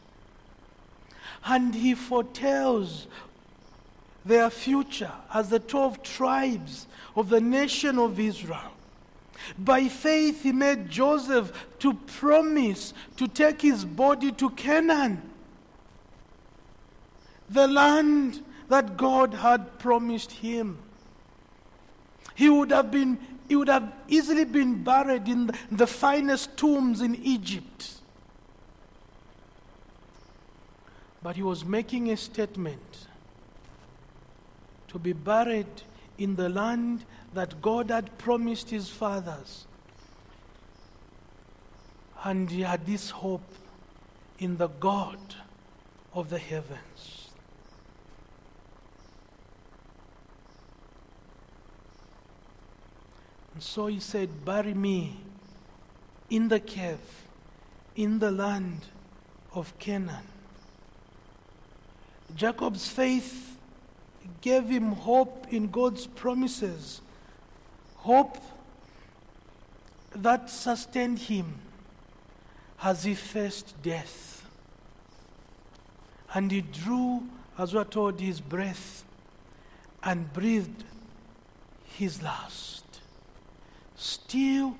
And 1.44 1.74
he 1.74 1.94
foretells 1.94 3.06
their 4.24 4.50
future 4.50 5.12
as 5.32 5.48
the 5.48 5.58
12 5.58 6.02
tribes 6.02 6.86
of 7.16 7.28
the 7.28 7.40
nation 7.40 7.98
of 7.98 8.18
Israel. 8.20 8.72
By 9.58 9.88
faith, 9.88 10.42
he 10.42 10.52
made 10.52 10.90
Joseph 10.90 11.52
to 11.78 11.94
promise 11.94 12.92
to 13.16 13.26
take 13.26 13.62
his 13.62 13.84
body 13.84 14.32
to 14.32 14.50
Canaan, 14.50 15.22
the 17.48 17.66
land 17.66 18.44
that 18.68 18.96
God 18.96 19.34
had 19.34 19.78
promised 19.78 20.30
him. 20.30 20.78
He 22.34 22.48
would 22.48 22.70
have 22.70 22.90
been 22.90 23.18
he 23.50 23.56
would 23.56 23.68
have 23.68 23.92
easily 24.06 24.44
been 24.44 24.84
buried 24.84 25.26
in 25.26 25.50
the, 25.72 25.84
finest 25.84 26.56
tombs 26.56 27.00
in 27.00 27.16
Egypt. 27.16 27.94
But 31.20 31.34
he 31.34 31.42
was 31.42 31.64
making 31.64 32.12
a 32.12 32.16
statement 32.16 33.08
to 34.86 35.00
be 35.00 35.12
buried 35.12 35.82
in 36.16 36.36
the 36.36 36.48
land 36.48 37.04
that 37.34 37.60
God 37.60 37.90
had 37.90 38.16
promised 38.18 38.70
his 38.70 38.88
fathers 38.88 39.66
And 42.22 42.48
he 42.48 42.60
had 42.60 42.86
this 42.86 43.10
hope 43.10 43.52
in 44.38 44.58
the 44.58 44.68
God 44.68 45.18
of 46.14 46.30
the 46.30 46.38
heavens. 46.38 47.19
And 53.60 53.64
so 53.66 53.88
he 53.88 54.00
said, 54.00 54.46
Bury 54.46 54.72
me 54.72 55.20
in 56.30 56.48
the 56.48 56.60
cave, 56.60 57.26
in 57.94 58.18
the 58.18 58.30
land 58.30 58.86
of 59.52 59.78
Canaan. 59.78 60.24
Jacob's 62.34 62.88
faith 62.88 63.58
gave 64.40 64.70
him 64.70 64.92
hope 64.92 65.46
in 65.50 65.70
God's 65.70 66.06
promises, 66.06 67.02
hope 67.96 68.38
that 70.16 70.48
sustained 70.48 71.18
him 71.18 71.56
as 72.82 73.04
he 73.04 73.14
faced 73.14 73.74
death. 73.82 74.42
And 76.32 76.50
he 76.50 76.62
drew, 76.62 77.24
as 77.58 77.74
we 77.74 77.80
are 77.80 77.84
told, 77.84 78.20
his 78.20 78.40
breath 78.40 79.04
and 80.02 80.32
breathed 80.32 80.82
his 81.84 82.22
last. 82.22 82.80
Still 84.00 84.78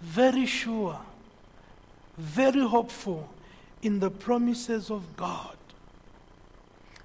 very 0.00 0.46
sure, 0.46 0.98
very 2.18 2.66
hopeful 2.66 3.32
in 3.82 4.00
the 4.00 4.10
promises 4.10 4.90
of 4.90 5.16
God. 5.16 5.56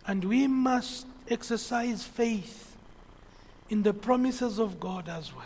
And 0.08 0.24
we 0.24 0.48
must 0.48 1.06
exercise 1.30 2.04
faith 2.04 2.76
in 3.70 3.84
the 3.84 3.94
promises 3.94 4.58
of 4.58 4.80
God 4.80 5.08
as 5.08 5.32
well. 5.32 5.46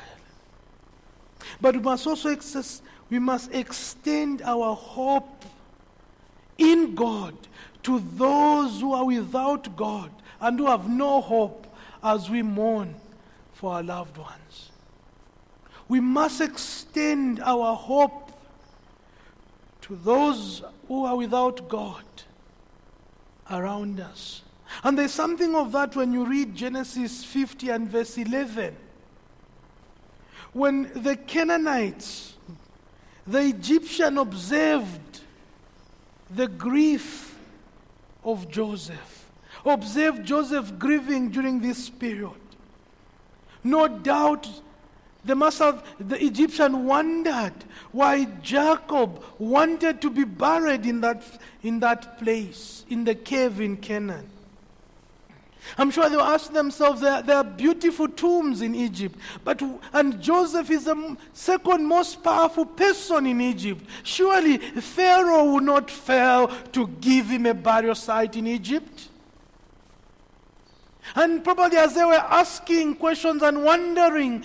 But 1.59 1.75
we 1.75 1.81
must 1.81 2.07
also 2.07 2.31
access, 2.31 2.81
we 3.09 3.19
must 3.19 3.53
extend 3.53 4.41
our 4.43 4.73
hope 4.73 5.43
in 6.57 6.95
God 6.95 7.35
to 7.83 7.99
those 8.15 8.79
who 8.79 8.93
are 8.93 9.05
without 9.05 9.75
God 9.75 10.09
and 10.39 10.57
who 10.57 10.67
have 10.67 10.87
no 10.87 11.19
hope 11.19 11.67
as 12.01 12.29
we 12.29 12.43
mourn 12.43 12.95
for 13.51 13.73
our 13.73 13.83
loved 13.83 14.15
ones. 14.17 14.70
We 15.91 15.99
must 15.99 16.39
extend 16.39 17.41
our 17.41 17.75
hope 17.75 18.31
to 19.81 19.97
those 19.97 20.63
who 20.87 21.03
are 21.03 21.17
without 21.17 21.67
God 21.67 22.05
around 23.49 23.99
us. 23.99 24.41
And 24.85 24.97
there's 24.97 25.11
something 25.11 25.53
of 25.53 25.73
that 25.73 25.93
when 25.97 26.13
you 26.13 26.23
read 26.23 26.55
Genesis 26.55 27.25
50 27.25 27.71
and 27.71 27.89
verse 27.89 28.17
11. 28.17 28.77
When 30.53 30.89
the 30.95 31.17
Canaanites, 31.17 32.35
the 33.27 33.41
Egyptian 33.41 34.17
observed 34.17 35.19
the 36.29 36.47
grief 36.47 37.37
of 38.23 38.49
Joseph, 38.49 39.29
observed 39.65 40.23
Joseph 40.23 40.79
grieving 40.79 41.31
during 41.31 41.59
this 41.59 41.89
period. 41.89 42.39
No 43.61 43.89
doubt 43.89 44.47
the 45.23 45.35
master, 45.35 45.81
the 45.99 46.23
Egyptian 46.23 46.85
wondered 46.85 47.53
why 47.91 48.25
Jacob 48.41 49.23
wanted 49.37 50.01
to 50.01 50.09
be 50.09 50.23
buried 50.23 50.85
in 50.85 51.01
that, 51.01 51.23
in 51.63 51.79
that 51.81 52.17
place, 52.17 52.85
in 52.89 53.03
the 53.03 53.15
cave 53.15 53.61
in 53.61 53.77
Canaan. 53.77 54.27
I'm 55.77 55.91
sure 55.91 56.09
they'll 56.09 56.21
ask 56.21 56.51
themselves, 56.51 57.01
there, 57.01 57.21
there 57.21 57.37
are 57.37 57.43
beautiful 57.43 58.07
tombs 58.07 58.61
in 58.61 58.73
Egypt, 58.73 59.17
but, 59.43 59.61
and 59.93 60.19
Joseph 60.19 60.71
is 60.71 60.85
the 60.85 61.17
second 61.33 61.85
most 61.85 62.23
powerful 62.23 62.65
person 62.65 63.27
in 63.27 63.39
Egypt. 63.41 63.85
Surely 64.03 64.57
Pharaoh 64.57 65.53
would 65.53 65.63
not 65.63 65.91
fail 65.91 66.47
to 66.71 66.87
give 66.99 67.27
him 67.27 67.45
a 67.45 67.53
burial 67.53 67.95
site 67.95 68.35
in 68.35 68.47
Egypt. 68.47 69.09
And 71.15 71.43
probably 71.43 71.77
as 71.77 71.93
they 71.93 72.05
were 72.05 72.13
asking 72.13 72.95
questions 72.95 73.43
and 73.43 73.63
wondering, 73.63 74.43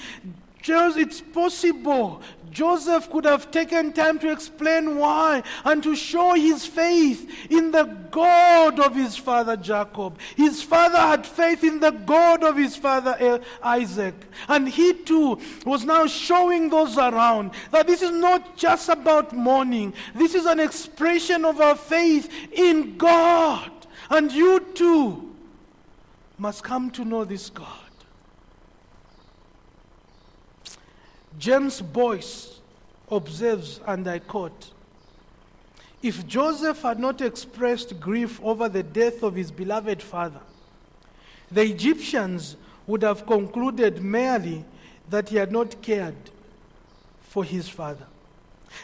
it's 0.69 1.21
possible. 1.21 2.23
Joseph 2.51 3.11
could 3.11 3.27
have 3.27 3.51
taken 3.51 3.93
time 3.93 4.19
to 4.21 4.33
explain 4.33 4.97
why 4.97 5.43
and 5.65 5.83
to 5.83 5.95
show 5.95 6.33
his 6.33 6.65
faith 6.65 7.51
in 7.51 7.71
the 7.71 7.85
God 8.11 8.81
of 8.81 8.95
his 8.95 9.15
father 9.15 9.59
Jacob. 9.59 10.19
His 10.37 10.63
father 10.63 10.97
had 10.97 11.27
faith 11.27 11.63
in 11.63 11.81
the 11.81 11.91
God 11.91 12.43
of 12.43 12.57
his 12.57 12.75
father 12.75 13.15
uh, 13.21 13.39
Isaac. 13.63 14.15
And 14.49 14.67
he 14.67 14.95
too 14.95 15.39
was 15.67 15.85
now 15.85 16.07
showing 16.07 16.71
those 16.71 16.97
around 16.97 17.51
that 17.73 17.87
this 17.87 18.01
is 18.01 18.13
not 18.13 18.57
just 18.57 18.89
about 18.89 19.35
mourning, 19.35 19.93
this 20.15 20.35
is 20.35 20.47
an 20.47 20.59
expression 20.59 21.45
of 21.45 21.61
our 21.61 21.77
faith 21.77 22.33
in 22.53 22.97
God. 22.97 23.71
And 24.09 24.33
you 24.33 24.61
too 24.73 25.35
must 26.39 26.65
come 26.65 26.91
to 26.93 27.05
know 27.05 27.25
this 27.25 27.51
God. 27.51 27.86
James 31.39 31.81
Boice 31.81 32.61
observes, 33.11 33.81
and 33.87 34.07
I 34.09 34.19
quote 34.21 34.71
If 36.03 36.27
Joseph 36.27 36.83
had 36.83 36.99
not 36.99 37.21
expressed 37.21 38.01
grief 38.01 38.41
over 38.43 38.69
the 38.69 38.83
death 38.83 39.23
of 39.23 39.35
his 39.35 39.51
beloved 39.51 40.03
father, 40.03 40.41
the 41.51 41.63
Egyptians 41.63 42.57
would 42.87 43.03
have 43.03 43.27
concluded 43.27 44.03
merely 44.03 44.65
that 45.11 45.29
he 45.29 45.37
had 45.37 45.53
not 45.53 45.81
cared 45.83 46.17
for 47.23 47.45
his 47.45 47.69
father. 47.69 48.07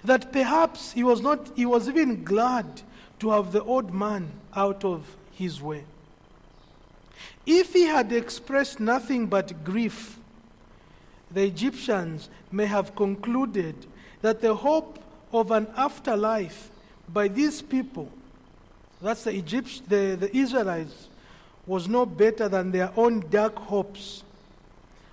That 0.05 0.33
perhaps 0.33 0.93
he 0.93 1.03
was, 1.03 1.21
not, 1.21 1.51
he 1.57 1.67
was 1.67 1.89
even 1.89 2.25
glad 2.25 2.83
to 3.21 3.31
have 3.31 3.53
the 3.53 3.63
old 3.63 3.95
man 3.95 4.31
out 4.55 4.85
of 4.85 5.17
his 5.33 5.61
way. 5.61 5.85
If 7.47 7.73
he 7.73 7.85
had 7.85 8.13
expressed 8.13 8.79
nothing 8.79 9.27
but 9.27 9.65
grief 9.65 10.19
the 11.33 11.45
Egyptians 11.45 12.29
may 12.51 12.67
have 12.67 12.95
concluded 12.95 13.75
that 14.21 14.41
the 14.41 14.55
hope 14.55 14.99
of 15.33 15.51
an 15.51 15.67
afterlife 15.77 16.71
by 17.09 17.29
these 17.29 17.63
people, 17.63 18.11
that's 19.01 19.25
the, 19.25 19.33
Egypt, 19.33 19.89
the, 19.89 20.17
the 20.19 20.37
Israelites, 20.37 21.09
was 21.67 21.89
no 21.89 22.07
better 22.07 22.49
than 22.49 22.71
their 22.71 22.91
own 22.97 23.29
dark 23.31 23.57
hopes 23.57 24.25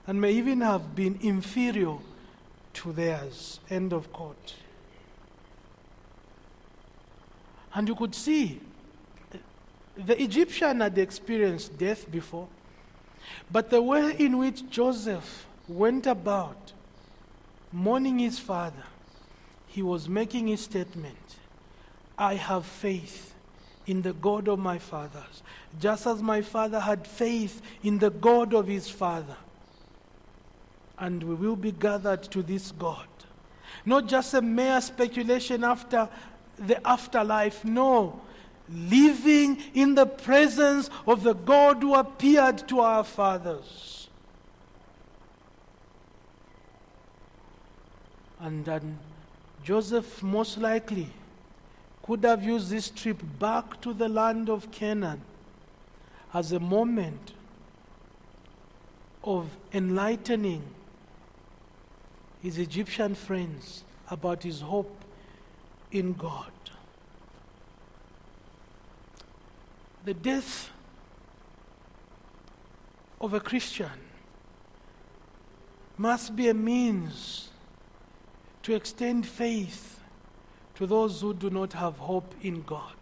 and 0.07 0.19
may 0.19 0.31
even 0.31 0.61
have 0.61 0.95
been 0.95 1.19
inferior 1.21 1.95
to 2.73 2.91
theirs. 2.93 3.59
End 3.69 3.93
of 3.93 4.11
quote. 4.11 4.55
And 7.73 7.87
you 7.87 7.95
could 7.95 8.15
see 8.15 8.59
the 9.95 10.21
Egyptian 10.21 10.79
had 10.79 10.97
experienced 10.97 11.77
death 11.77 12.09
before, 12.09 12.47
but 13.51 13.69
the 13.69 13.81
way 13.81 14.15
in 14.17 14.37
which 14.37 14.67
Joseph 14.69 15.45
went 15.69 16.07
about 16.07 16.73
mourning 17.71 18.19
his 18.19 18.39
father, 18.39 18.83
he 19.67 19.81
was 19.81 20.09
making 20.09 20.47
his 20.47 20.61
statement 20.61 21.15
I 22.17 22.35
have 22.35 22.65
faith 22.65 23.33
in 23.85 24.01
the 24.01 24.13
God 24.13 24.49
of 24.49 24.59
my 24.59 24.77
fathers, 24.77 25.41
just 25.79 26.05
as 26.05 26.21
my 26.21 26.41
father 26.41 26.79
had 26.79 27.07
faith 27.07 27.61
in 27.81 27.99
the 27.99 28.09
God 28.09 28.53
of 28.53 28.67
his 28.67 28.89
father. 28.89 29.37
And 30.97 31.23
we 31.23 31.35
will 31.35 31.55
be 31.55 31.71
gathered 31.71 32.23
to 32.23 32.43
this 32.43 32.71
God. 32.71 33.07
Not 33.85 34.07
just 34.07 34.33
a 34.33 34.41
mere 34.41 34.81
speculation 34.81 35.63
after 35.63 36.09
the 36.57 36.85
afterlife, 36.85 37.63
no. 37.63 38.21
Living 38.69 39.57
in 39.73 39.95
the 39.95 40.05
presence 40.05 40.89
of 41.07 41.23
the 41.23 41.33
God 41.33 41.81
who 41.81 41.95
appeared 41.95 42.67
to 42.67 42.81
our 42.81 43.03
fathers. 43.03 43.98
And 48.39 48.63
then 48.65 48.97
Joseph 49.63 50.23
most 50.23 50.57
likely 50.57 51.07
could 52.03 52.23
have 52.23 52.43
used 52.43 52.69
this 52.69 52.89
trip 52.89 53.21
back 53.37 53.81
to 53.81 53.93
the 53.93 54.09
land 54.09 54.49
of 54.49 54.71
Canaan 54.71 55.21
as 56.33 56.51
a 56.51 56.59
moment 56.59 57.33
of 59.23 59.47
enlightening 59.73 60.63
his 62.41 62.57
Egyptian 62.57 63.13
friends 63.15 63.83
about 64.09 64.43
his 64.43 64.61
hope 64.61 65.03
in 65.91 66.13
God. 66.13 66.51
The 70.05 70.13
death 70.13 70.71
of 73.19 73.33
a 73.33 73.39
Christian 73.39 73.99
must 75.97 76.35
be 76.35 76.47
a 76.47 76.53
means 76.53 77.49
to 78.63 78.75
extend 78.75 79.25
faith 79.25 79.99
to 80.75 80.87
those 80.87 81.21
who 81.21 81.33
do 81.33 81.49
not 81.49 81.73
have 81.73 81.97
hope 81.97 82.33
in 82.41 82.61
God. 82.63 82.93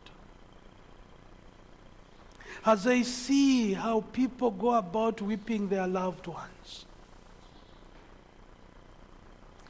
As 2.65 2.83
they 2.83 3.03
see 3.03 3.73
how 3.73 4.01
people 4.11 4.51
go 4.51 4.73
about 4.73 5.21
weeping 5.21 5.69
their 5.69 5.87
loved 5.87 6.27
ones, 6.27 6.85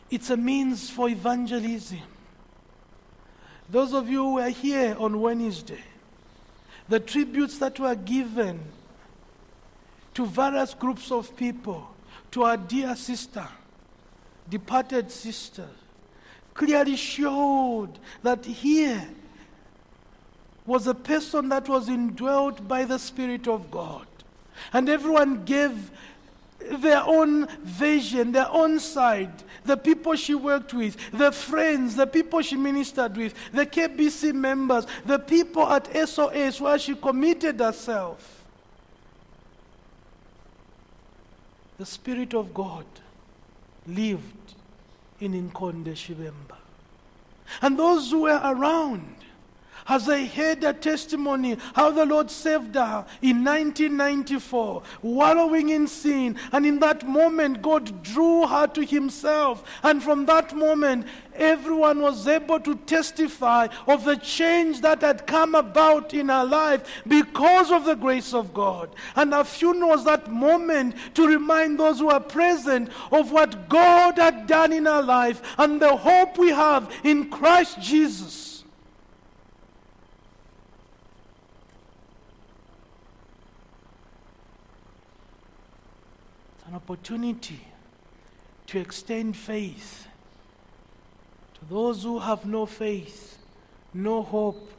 it's 0.09 0.29
a 0.29 0.37
means 0.37 0.89
for 0.89 1.09
evangelism. 1.09 1.99
Those 3.69 3.93
of 3.93 4.09
you 4.09 4.23
who 4.23 4.33
were 4.35 4.49
here 4.49 4.95
on 4.97 5.19
Wednesday, 5.19 5.83
the 6.87 6.99
tributes 7.01 7.57
that 7.59 7.79
were 7.79 7.95
given 7.95 8.61
to 10.13 10.25
various 10.25 10.73
groups 10.73 11.11
of 11.11 11.35
people, 11.35 11.93
to 12.31 12.43
our 12.43 12.57
dear 12.57 12.95
sister, 12.95 13.47
departed 14.49 15.11
sister, 15.11 15.67
clearly 16.53 16.95
showed 16.95 17.99
that 18.23 18.45
here 18.45 19.07
was 20.65 20.87
a 20.87 20.93
person 20.93 21.49
that 21.49 21.69
was 21.69 21.87
indwelt 21.87 22.67
by 22.67 22.83
the 22.83 22.97
Spirit 22.97 23.47
of 23.47 23.71
God. 23.71 24.05
And 24.73 24.89
everyone 24.89 25.45
gave 25.45 25.91
their 26.59 27.03
own 27.05 27.47
vision, 27.63 28.31
their 28.31 28.49
own 28.49 28.79
side, 28.79 29.31
the 29.63 29.77
people 29.77 30.15
she 30.15 30.35
worked 30.35 30.73
with, 30.73 30.97
the 31.11 31.31
friends, 31.31 31.95
the 31.95 32.07
people 32.07 32.41
she 32.41 32.57
ministered 32.57 33.15
with, 33.15 33.33
the 33.53 33.65
KBC 33.65 34.33
members, 34.33 34.85
the 35.05 35.19
people 35.19 35.65
at 35.67 35.87
SOS 36.07 36.59
where 36.59 36.79
she 36.79 36.95
committed 36.95 37.59
herself. 37.59 38.43
The 41.77 41.85
Spirit 41.85 42.33
of 42.33 42.53
God 42.53 42.85
lived 43.85 44.33
in 45.19 45.33
Inkonde 45.33 45.93
Shibemba. 45.93 46.57
And 47.61 47.77
those 47.79 48.11
who 48.11 48.21
were 48.21 48.41
around 48.43 49.16
as 49.87 50.09
I 50.09 50.25
heard 50.25 50.63
her 50.63 50.73
testimony 50.73 51.57
how 51.73 51.91
the 51.91 52.05
Lord 52.05 52.29
saved 52.29 52.75
her 52.75 53.05
in 53.21 53.43
1994, 53.43 54.83
wallowing 55.01 55.69
in 55.69 55.87
sin. 55.87 56.37
And 56.51 56.65
in 56.65 56.79
that 56.79 57.07
moment, 57.07 57.61
God 57.61 58.03
drew 58.03 58.45
her 58.47 58.67
to 58.67 58.85
Himself. 58.85 59.63
And 59.83 60.03
from 60.03 60.25
that 60.25 60.55
moment, 60.55 61.07
everyone 61.35 62.01
was 62.01 62.27
able 62.27 62.59
to 62.59 62.75
testify 62.75 63.67
of 63.87 64.03
the 64.03 64.15
change 64.15 64.81
that 64.81 65.01
had 65.01 65.27
come 65.27 65.55
about 65.55 66.13
in 66.13 66.29
her 66.29 66.43
life 66.43 67.03
because 67.07 67.71
of 67.71 67.85
the 67.85 67.95
grace 67.95 68.33
of 68.33 68.53
God. 68.53 68.89
And 69.15 69.33
her 69.33 69.43
funeral 69.43 69.89
was 69.89 70.05
that 70.05 70.31
moment 70.31 70.95
to 71.13 71.27
remind 71.27 71.79
those 71.79 71.99
who 71.99 72.09
are 72.09 72.19
present 72.19 72.89
of 73.11 73.31
what 73.31 73.69
God 73.69 74.17
had 74.17 74.47
done 74.47 74.73
in 74.73 74.85
her 74.85 75.01
life 75.01 75.41
and 75.57 75.81
the 75.81 75.95
hope 75.95 76.37
we 76.37 76.49
have 76.49 76.91
in 77.03 77.29
Christ 77.29 77.79
Jesus. 77.81 78.46
An 86.67 86.75
opportunity 86.75 87.61
to 88.67 88.79
extend 88.79 89.35
faith 89.35 90.07
to 91.53 91.65
those 91.73 92.03
who 92.03 92.19
have 92.19 92.45
no 92.45 92.65
faith, 92.65 93.37
no 93.93 94.21
hope 94.21 94.71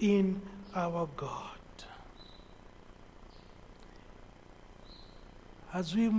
in 0.00 0.40
our 0.74 1.08
God. 1.16 1.50
As 5.72 5.94
we 5.94 6.10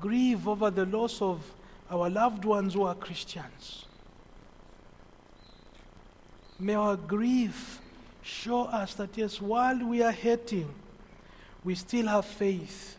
grieve 0.00 0.48
over 0.48 0.70
the 0.70 0.86
loss 0.86 1.22
of 1.22 1.42
our 1.90 2.10
loved 2.10 2.44
ones 2.44 2.74
who 2.74 2.82
are 2.82 2.94
Christians, 2.94 3.86
may 6.58 6.74
our 6.74 6.96
grief 6.96 7.80
show 8.22 8.62
us 8.64 8.94
that 8.94 9.16
yes, 9.16 9.40
while 9.40 9.78
we 9.86 10.02
are 10.02 10.12
hurting, 10.12 10.74
we 11.62 11.74
still 11.74 12.06
have 12.08 12.24
faith 12.24 12.96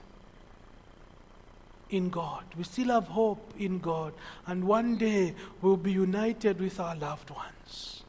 in 1.95 2.09
God. 2.09 2.43
We 2.57 2.63
still 2.63 2.89
have 2.89 3.07
hope 3.07 3.53
in 3.57 3.79
God. 3.79 4.13
And 4.45 4.65
one 4.65 4.97
day 4.97 5.33
we'll 5.61 5.77
be 5.77 5.91
united 5.91 6.59
with 6.59 6.79
our 6.79 6.95
loved 6.95 7.29
ones. 7.29 8.03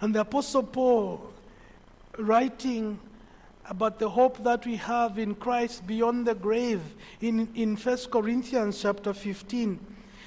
And 0.00 0.14
the 0.14 0.20
Apostle 0.20 0.64
Paul, 0.64 1.32
writing 2.18 2.98
about 3.66 3.98
the 3.98 4.10
hope 4.10 4.42
that 4.44 4.66
we 4.66 4.76
have 4.76 5.18
in 5.18 5.34
Christ 5.34 5.86
beyond 5.86 6.26
the 6.26 6.34
grave 6.34 6.80
in, 7.20 7.48
in 7.54 7.76
1 7.76 7.96
Corinthians 8.10 8.82
chapter 8.82 9.14
15, 9.14 9.78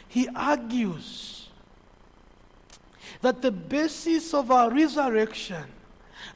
he 0.07 0.27
argues 0.35 1.49
that 3.21 3.41
the 3.41 3.51
basis 3.51 4.33
of 4.33 4.51
our 4.51 4.71
resurrection, 4.71 5.65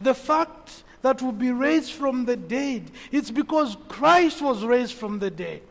the 0.01 0.13
fact 0.13 0.83
that 1.01 1.21
will 1.21 1.31
be 1.31 1.51
raised 1.51 1.93
from 1.93 2.25
the 2.25 2.35
dead. 2.35 2.91
It's 3.11 3.31
because 3.31 3.77
Christ 3.87 4.41
was 4.41 4.63
raised 4.63 4.93
from 4.93 5.19
the 5.19 5.29
dead. 5.29 5.61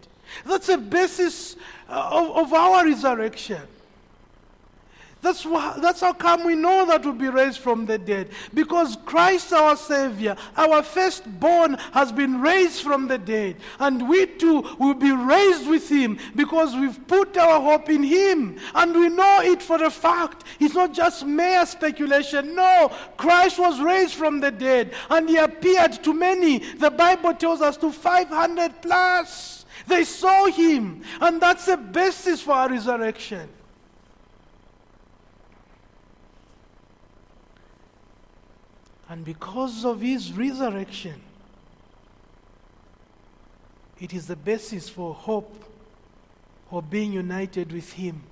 That's 0.45 0.67
the 0.67 0.79
basis 0.79 1.57
uh, 1.89 2.09
of, 2.11 2.37
of 2.37 2.53
our 2.53 2.85
resurrection. 2.85 3.63
That's, 5.21 5.43
that's 5.43 6.01
how 6.01 6.13
come 6.13 6.45
we 6.45 6.55
know 6.55 6.87
that 6.87 7.05
we'll 7.05 7.13
be 7.13 7.29
raised 7.29 7.59
from 7.59 7.87
the 7.87 7.99
dead. 7.99 8.31
Because 8.55 8.97
Christ, 9.05 9.53
our 9.53 9.77
Savior, 9.77 10.37
our 10.57 10.83
firstborn, 10.83 11.75
has 11.93 12.13
been 12.13 12.41
raised 12.41 12.83
from 12.83 13.09
the 13.09 13.19
dead. 13.19 13.57
And 13.81 14.09
we 14.09 14.27
too 14.27 14.65
will 14.79 14.95
be 14.95 15.11
raised 15.11 15.69
with 15.69 15.89
Him 15.89 16.19
because 16.37 16.77
we've 16.77 17.05
put 17.09 17.37
our 17.37 17.61
hope 17.61 17.91
in 17.91 18.05
Him. 18.05 18.61
And 18.75 18.95
we 18.95 19.09
know 19.09 19.41
it 19.43 19.61
for 19.61 19.83
a 19.83 19.91
fact. 19.91 20.45
It's 20.61 20.75
not 20.75 20.95
just 20.95 21.27
mere 21.27 21.67
speculation. 21.67 22.55
No, 22.55 22.93
Christ 23.17 23.59
was 23.59 23.81
raised 23.81 24.15
from 24.15 24.39
the 24.39 24.53
dead. 24.53 24.93
And 25.11 25.29
He 25.29 25.37
appeared 25.37 25.95
to 26.05 26.15
many. 26.15 26.59
The 26.59 26.93
Bible 26.93 27.35
tells 27.35 27.61
us 27.61 27.77
to 27.79 27.91
500 27.91 28.83
plus. 28.83 29.67
They 29.89 30.05
saw 30.05 30.47
Him. 30.47 31.03
And 31.21 31.41
that's 31.41 31.67
the 31.67 31.77
basis 31.77 32.41
for 32.41 32.53
our 32.53 32.69
resurrection. 32.69 33.49
And 39.09 39.25
because 39.25 39.85
of 39.85 40.01
his 40.01 40.33
resurrection, 40.33 41.21
it 44.01 44.13
is 44.13 44.27
the 44.27 44.37
basis 44.37 44.89
for 44.89 45.15
hope 45.15 45.65
of 46.71 46.91
being 46.91 47.13
united 47.13 47.73
with 47.73 47.93
him 47.93 48.23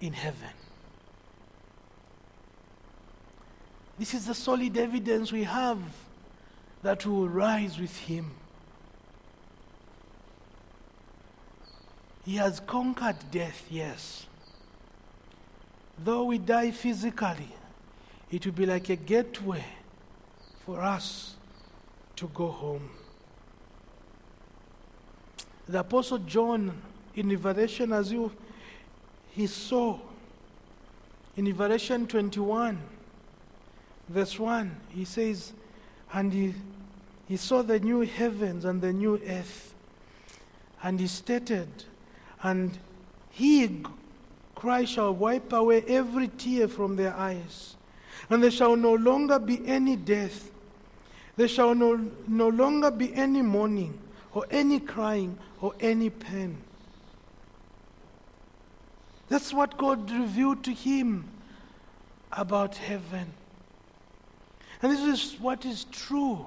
in 0.00 0.12
heaven. 0.12 0.50
This 3.98 4.14
is 4.14 4.26
the 4.26 4.34
solid 4.34 4.76
evidence 4.76 5.32
we 5.32 5.44
have 5.44 5.78
that 6.82 7.06
we 7.06 7.12
will 7.12 7.28
rise 7.28 7.78
with 7.78 7.96
him. 7.96 8.32
He 12.24 12.36
has 12.36 12.60
conquered 12.60 13.16
death, 13.30 13.66
yes. 13.70 14.26
Though 15.98 16.24
we 16.24 16.38
die 16.38 16.70
physically, 16.70 17.54
it 18.32 18.46
will 18.46 18.54
be 18.54 18.64
like 18.64 18.88
a 18.88 18.96
gateway 18.96 19.62
for 20.64 20.80
us 20.80 21.36
to 22.16 22.26
go 22.28 22.48
home. 22.48 22.90
The 25.68 25.80
Apostle 25.80 26.18
John, 26.18 26.80
in 27.14 27.28
Revelation, 27.28 27.92
as 27.92 28.10
you 28.10 28.32
he 29.32 29.46
saw 29.46 29.98
in 31.36 31.46
Revelation 31.46 32.06
21, 32.06 32.78
verse 34.08 34.38
1, 34.38 34.76
he 34.90 35.04
says, 35.04 35.52
And 36.12 36.32
he, 36.32 36.54
he 37.26 37.36
saw 37.38 37.62
the 37.62 37.80
new 37.80 38.00
heavens 38.00 38.66
and 38.66 38.82
the 38.82 38.92
new 38.92 39.20
earth. 39.26 39.74
And 40.82 41.00
he 41.00 41.06
stated, 41.06 41.68
And 42.42 42.78
he, 43.30 43.82
Christ, 44.54 44.92
shall 44.92 45.14
wipe 45.14 45.52
away 45.54 45.82
every 45.86 46.28
tear 46.28 46.68
from 46.68 46.96
their 46.96 47.14
eyes 47.14 47.76
and 48.30 48.42
there 48.42 48.50
shall 48.50 48.76
no 48.76 48.94
longer 48.94 49.38
be 49.38 49.66
any 49.66 49.96
death. 49.96 50.50
There 51.36 51.48
shall 51.48 51.74
no, 51.74 52.10
no 52.26 52.48
longer 52.48 52.90
be 52.90 53.14
any 53.14 53.42
mourning, 53.42 53.98
or 54.32 54.46
any 54.50 54.80
crying, 54.80 55.38
or 55.60 55.74
any 55.80 56.10
pain. 56.10 56.58
That's 59.28 59.52
what 59.52 59.78
God 59.78 60.10
revealed 60.10 60.62
to 60.64 60.72
him 60.72 61.28
about 62.32 62.76
heaven. 62.76 63.32
And 64.82 64.92
this 64.92 65.00
is 65.00 65.40
what 65.40 65.64
is 65.64 65.84
true 65.84 66.44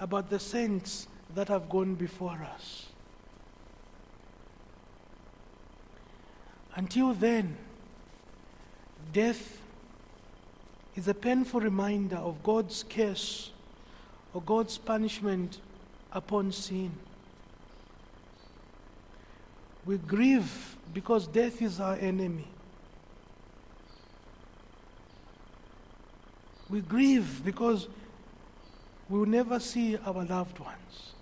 about 0.00 0.30
the 0.30 0.38
saints 0.38 1.06
that 1.34 1.48
have 1.48 1.68
gone 1.68 1.94
before 1.94 2.46
us. 2.54 2.86
Until 6.74 7.12
then, 7.12 7.56
death 9.12 9.57
is 10.98 11.06
a 11.06 11.14
painful 11.14 11.60
reminder 11.60 12.16
of 12.16 12.42
God's 12.42 12.84
curse 12.90 13.52
or 14.34 14.42
God's 14.42 14.78
punishment 14.78 15.60
upon 16.10 16.50
sin. 16.50 16.90
We 19.86 19.98
grieve 19.98 20.76
because 20.92 21.28
death 21.28 21.62
is 21.62 21.78
our 21.78 21.94
enemy. 21.94 22.48
We 26.68 26.80
grieve 26.80 27.44
because 27.44 27.86
we 29.08 29.20
will 29.20 29.26
never 29.26 29.60
see 29.60 29.96
our 29.98 30.24
loved 30.24 30.58
ones. 30.58 31.12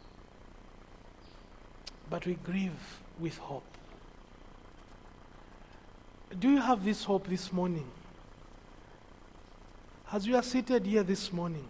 But 2.09 2.25
we 2.25 2.37
grieve 2.37 3.03
with 3.21 3.37
hope. 3.37 3.77
Do 6.39 6.51
you 6.51 6.63
have 6.63 6.83
this 6.83 7.05
hope 7.05 7.29
this 7.29 7.53
morning? 7.53 7.91
As 10.13 10.27
you 10.27 10.37
are 10.37 10.43
seated 10.43 10.87
here 10.87 11.03
this 11.03 11.33
morning, 11.33 11.67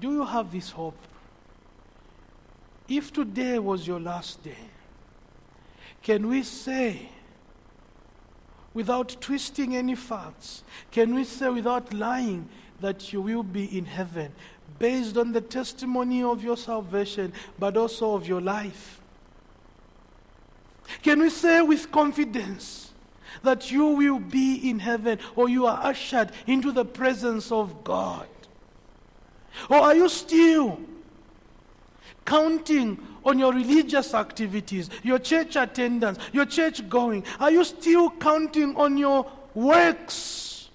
do 0.00 0.12
you 0.12 0.24
have 0.24 0.50
this 0.50 0.70
hope? 0.70 0.98
If 2.88 3.12
today 3.12 3.58
was 3.60 3.86
your 3.86 4.00
last 4.00 4.42
day, 4.42 4.56
can 6.02 6.28
we 6.28 6.42
say, 6.42 7.08
without 8.74 9.16
twisting 9.20 9.76
any 9.76 9.94
facts, 9.94 10.64
can 10.90 11.14
we 11.14 11.22
say 11.22 11.48
without 11.50 11.92
lying 11.92 12.48
that 12.80 13.12
you 13.12 13.20
will 13.20 13.44
be 13.44 13.76
in 13.76 13.84
heaven 13.84 14.32
based 14.78 15.16
on 15.16 15.30
the 15.30 15.40
testimony 15.40 16.22
of 16.22 16.42
your 16.42 16.56
salvation, 16.56 17.32
but 17.60 17.76
also 17.76 18.14
of 18.14 18.26
your 18.26 18.40
life? 18.40 19.00
Can 21.02 21.20
we 21.20 21.30
say 21.30 21.62
with 21.62 21.92
confidence 21.92 22.89
that 23.42 23.70
you 23.70 23.86
will 23.86 24.18
be 24.18 24.68
in 24.68 24.78
heaven 24.78 25.18
or 25.36 25.48
you 25.48 25.66
are 25.66 25.78
ushered 25.82 26.32
into 26.46 26.72
the 26.72 26.84
presence 26.84 27.50
of 27.50 27.84
God? 27.84 28.28
Or 29.68 29.78
are 29.78 29.94
you 29.94 30.08
still 30.08 30.80
counting 32.24 33.06
on 33.24 33.38
your 33.38 33.52
religious 33.52 34.14
activities, 34.14 34.88
your 35.02 35.18
church 35.18 35.56
attendance, 35.56 36.18
your 36.32 36.46
church 36.46 36.88
going? 36.88 37.24
Are 37.38 37.50
you 37.50 37.64
still 37.64 38.10
counting 38.10 38.76
on 38.76 38.96
your 38.96 39.30
works? 39.54 40.70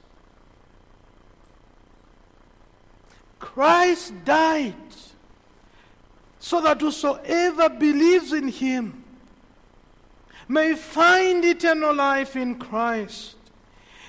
Christ 3.40 4.14
died 4.26 4.76
so 6.40 6.62
that 6.62 6.82
whosoever 6.82 7.70
believes 7.70 8.34
in 8.34 8.50
him 8.50 9.05
may 10.48 10.76
find 10.76 11.44
eternal 11.44 11.94
life 11.94 12.36
in 12.36 12.56
Christ. 12.56 13.36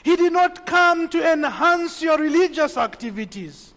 He 0.03 0.17
did 0.17 0.33
not 0.33 0.67
come 0.67 1.09
to 1.09 1.33
enhance 1.33 2.01
your 2.03 2.19
religious 2.19 2.77
activities. 2.77 3.75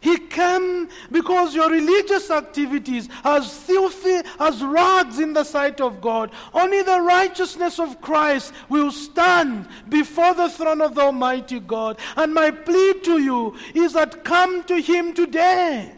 He 0.00 0.16
came 0.16 0.88
because 1.12 1.54
your 1.54 1.68
religious 1.70 2.30
activities 2.30 3.08
are 3.22 3.42
filthy 3.42 4.26
as 4.38 4.62
rags 4.62 5.18
in 5.18 5.34
the 5.34 5.44
sight 5.44 5.80
of 5.80 6.00
God. 6.00 6.30
Only 6.54 6.82
the 6.82 7.00
righteousness 7.00 7.78
of 7.78 8.00
Christ 8.00 8.54
will 8.70 8.90
stand 8.90 9.68
before 9.90 10.32
the 10.32 10.48
throne 10.48 10.80
of 10.80 10.94
the 10.94 11.02
Almighty 11.02 11.60
God. 11.60 11.98
And 12.16 12.32
my 12.32 12.50
plea 12.50 12.94
to 13.00 13.18
you 13.18 13.54
is 13.74 13.92
that 13.92 14.24
come 14.24 14.64
to 14.64 14.80
Him 14.80 15.12
today. 15.12 15.92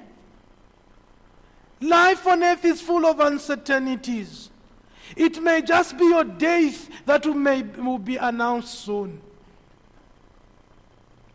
Life 1.80 2.26
on 2.26 2.42
earth 2.42 2.64
is 2.64 2.80
full 2.80 3.06
of 3.06 3.20
uncertainties. 3.20 4.50
It 5.16 5.42
may 5.42 5.62
just 5.62 5.98
be 5.98 6.04
your 6.04 6.24
death 6.24 6.88
that 7.06 7.26
may, 7.26 7.62
will 7.62 7.98
be 7.98 8.16
announced 8.16 8.80
soon. 8.80 9.20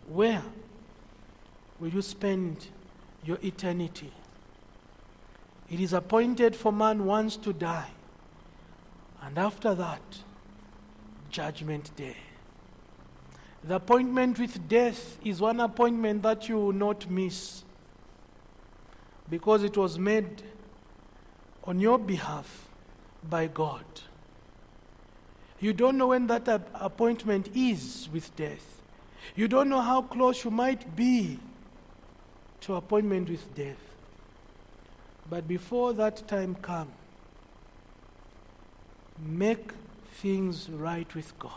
Where 0.08 0.44
will 1.80 1.90
you 1.90 2.02
spend 2.02 2.68
your 3.24 3.38
eternity? 3.44 4.12
It 5.70 5.80
is 5.80 5.94
appointed 5.94 6.56
for 6.56 6.72
man 6.72 7.06
once 7.06 7.36
to 7.38 7.52
die, 7.52 7.90
and 9.22 9.38
after 9.38 9.76
that, 9.76 10.02
judgment 11.30 11.94
day. 11.96 12.16
The 13.64 13.76
appointment 13.76 14.40
with 14.40 14.70
death 14.70 15.18
is 15.26 15.42
one 15.42 15.60
appointment 15.60 16.24
that 16.24 16.48
you 16.48 16.56
will 16.56 16.74
not 16.74 17.10
miss 17.10 17.64
because 19.30 19.64
it 19.64 19.76
was 19.76 20.00
made 20.00 20.42
on 21.66 21.80
your 21.82 22.00
behalf 22.00 22.68
by 23.24 23.47
God. 23.47 23.86
You 25.59 25.74
don't 25.74 25.97
know 25.97 26.07
when 26.07 26.28
that 26.28 26.47
appointment 26.76 27.49
is 27.55 28.09
with 28.13 28.36
death. 28.36 28.82
You 29.36 29.47
don't 29.47 29.70
know 29.70 29.82
how 29.82 30.03
close 30.03 30.43
you 30.43 30.51
might 30.51 30.95
be 30.95 31.39
to 32.61 32.76
appointment 32.76 33.30
with 33.30 33.55
death. 33.55 33.78
But 35.30 35.47
before 35.47 35.93
that 35.93 36.28
time 36.28 36.55
comes, 36.55 36.91
make 39.20 39.72
things 40.13 40.70
right 40.70 41.13
with 41.15 41.38
God. 41.39 41.51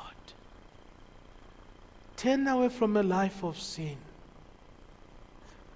Turn 2.16 2.46
away 2.48 2.68
from 2.68 2.96
a 2.96 3.02
life 3.02 3.42
of 3.44 3.58
sin. 3.58 3.96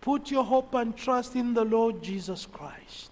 Put 0.01 0.31
your 0.31 0.45
hope 0.45 0.75
and 0.75 0.95
trust 0.97 1.35
in 1.35 1.55
the 1.55 1.65
Lord 1.65 2.03
Jesus 2.03 2.47
Christ. 2.47 3.11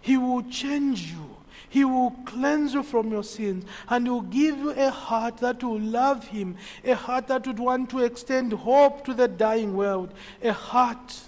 He 0.00 0.16
will 0.16 0.42
change 0.42 1.12
you. 1.12 1.36
He 1.68 1.84
will 1.84 2.12
cleanse 2.24 2.74
you 2.74 2.82
from 2.82 3.10
your 3.10 3.24
sins 3.24 3.64
and 3.88 4.06
He 4.06 4.10
will 4.10 4.22
give 4.22 4.58
you 4.58 4.70
a 4.70 4.90
heart 4.90 5.38
that 5.38 5.62
will 5.62 5.80
love 5.80 6.28
Him, 6.28 6.56
a 6.84 6.94
heart 6.94 7.28
that 7.28 7.46
would 7.46 7.58
want 7.58 7.90
to 7.90 8.00
extend 8.00 8.52
hope 8.52 9.04
to 9.04 9.14
the 9.14 9.28
dying 9.28 9.76
world, 9.76 10.12
a 10.42 10.52
heart 10.52 11.20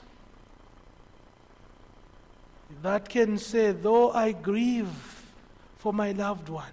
that 2.83 3.09
can 3.09 3.39
say, 3.39 3.73
Though 3.73 4.13
I 4.13 4.33
grieve 4.33 5.27
for 5.77 5.93
my 5.93 6.13
loved 6.13 6.49
one, 6.49 6.73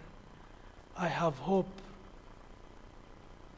I 0.98 1.08
have 1.08 1.38
hope 1.40 1.70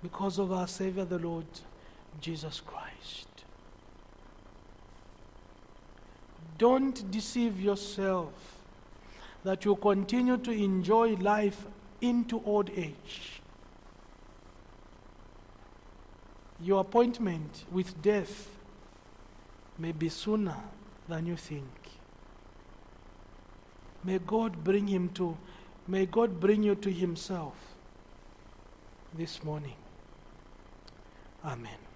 because 0.01 0.39
of 0.39 0.51
our 0.51 0.67
Savior, 0.67 1.05
the 1.05 1.19
Lord 1.19 1.45
Jesus 2.21 2.61
Christ. 2.61 3.27
Don't 6.57 7.09
deceive 7.11 7.59
yourself 7.59 8.56
that 9.47 9.63
you 9.63 9.77
continue 9.77 10.35
to 10.35 10.51
enjoy 10.51 11.15
life 11.15 11.65
into 12.01 12.41
old 12.43 12.69
age. 12.71 13.41
Your 16.59 16.81
appointment 16.81 17.63
with 17.71 18.01
death 18.01 18.49
may 19.77 19.93
be 19.93 20.09
sooner 20.09 20.57
than 21.07 21.27
you 21.27 21.37
think. 21.37 21.69
May 24.03 24.19
God 24.19 24.65
bring 24.65 24.87
him 24.87 25.07
to 25.13 25.37
may 25.87 26.05
God 26.05 26.41
bring 26.41 26.61
you 26.63 26.75
to 26.75 26.91
himself 26.91 27.55
this 29.13 29.41
morning. 29.45 29.77
Amen. 31.45 31.86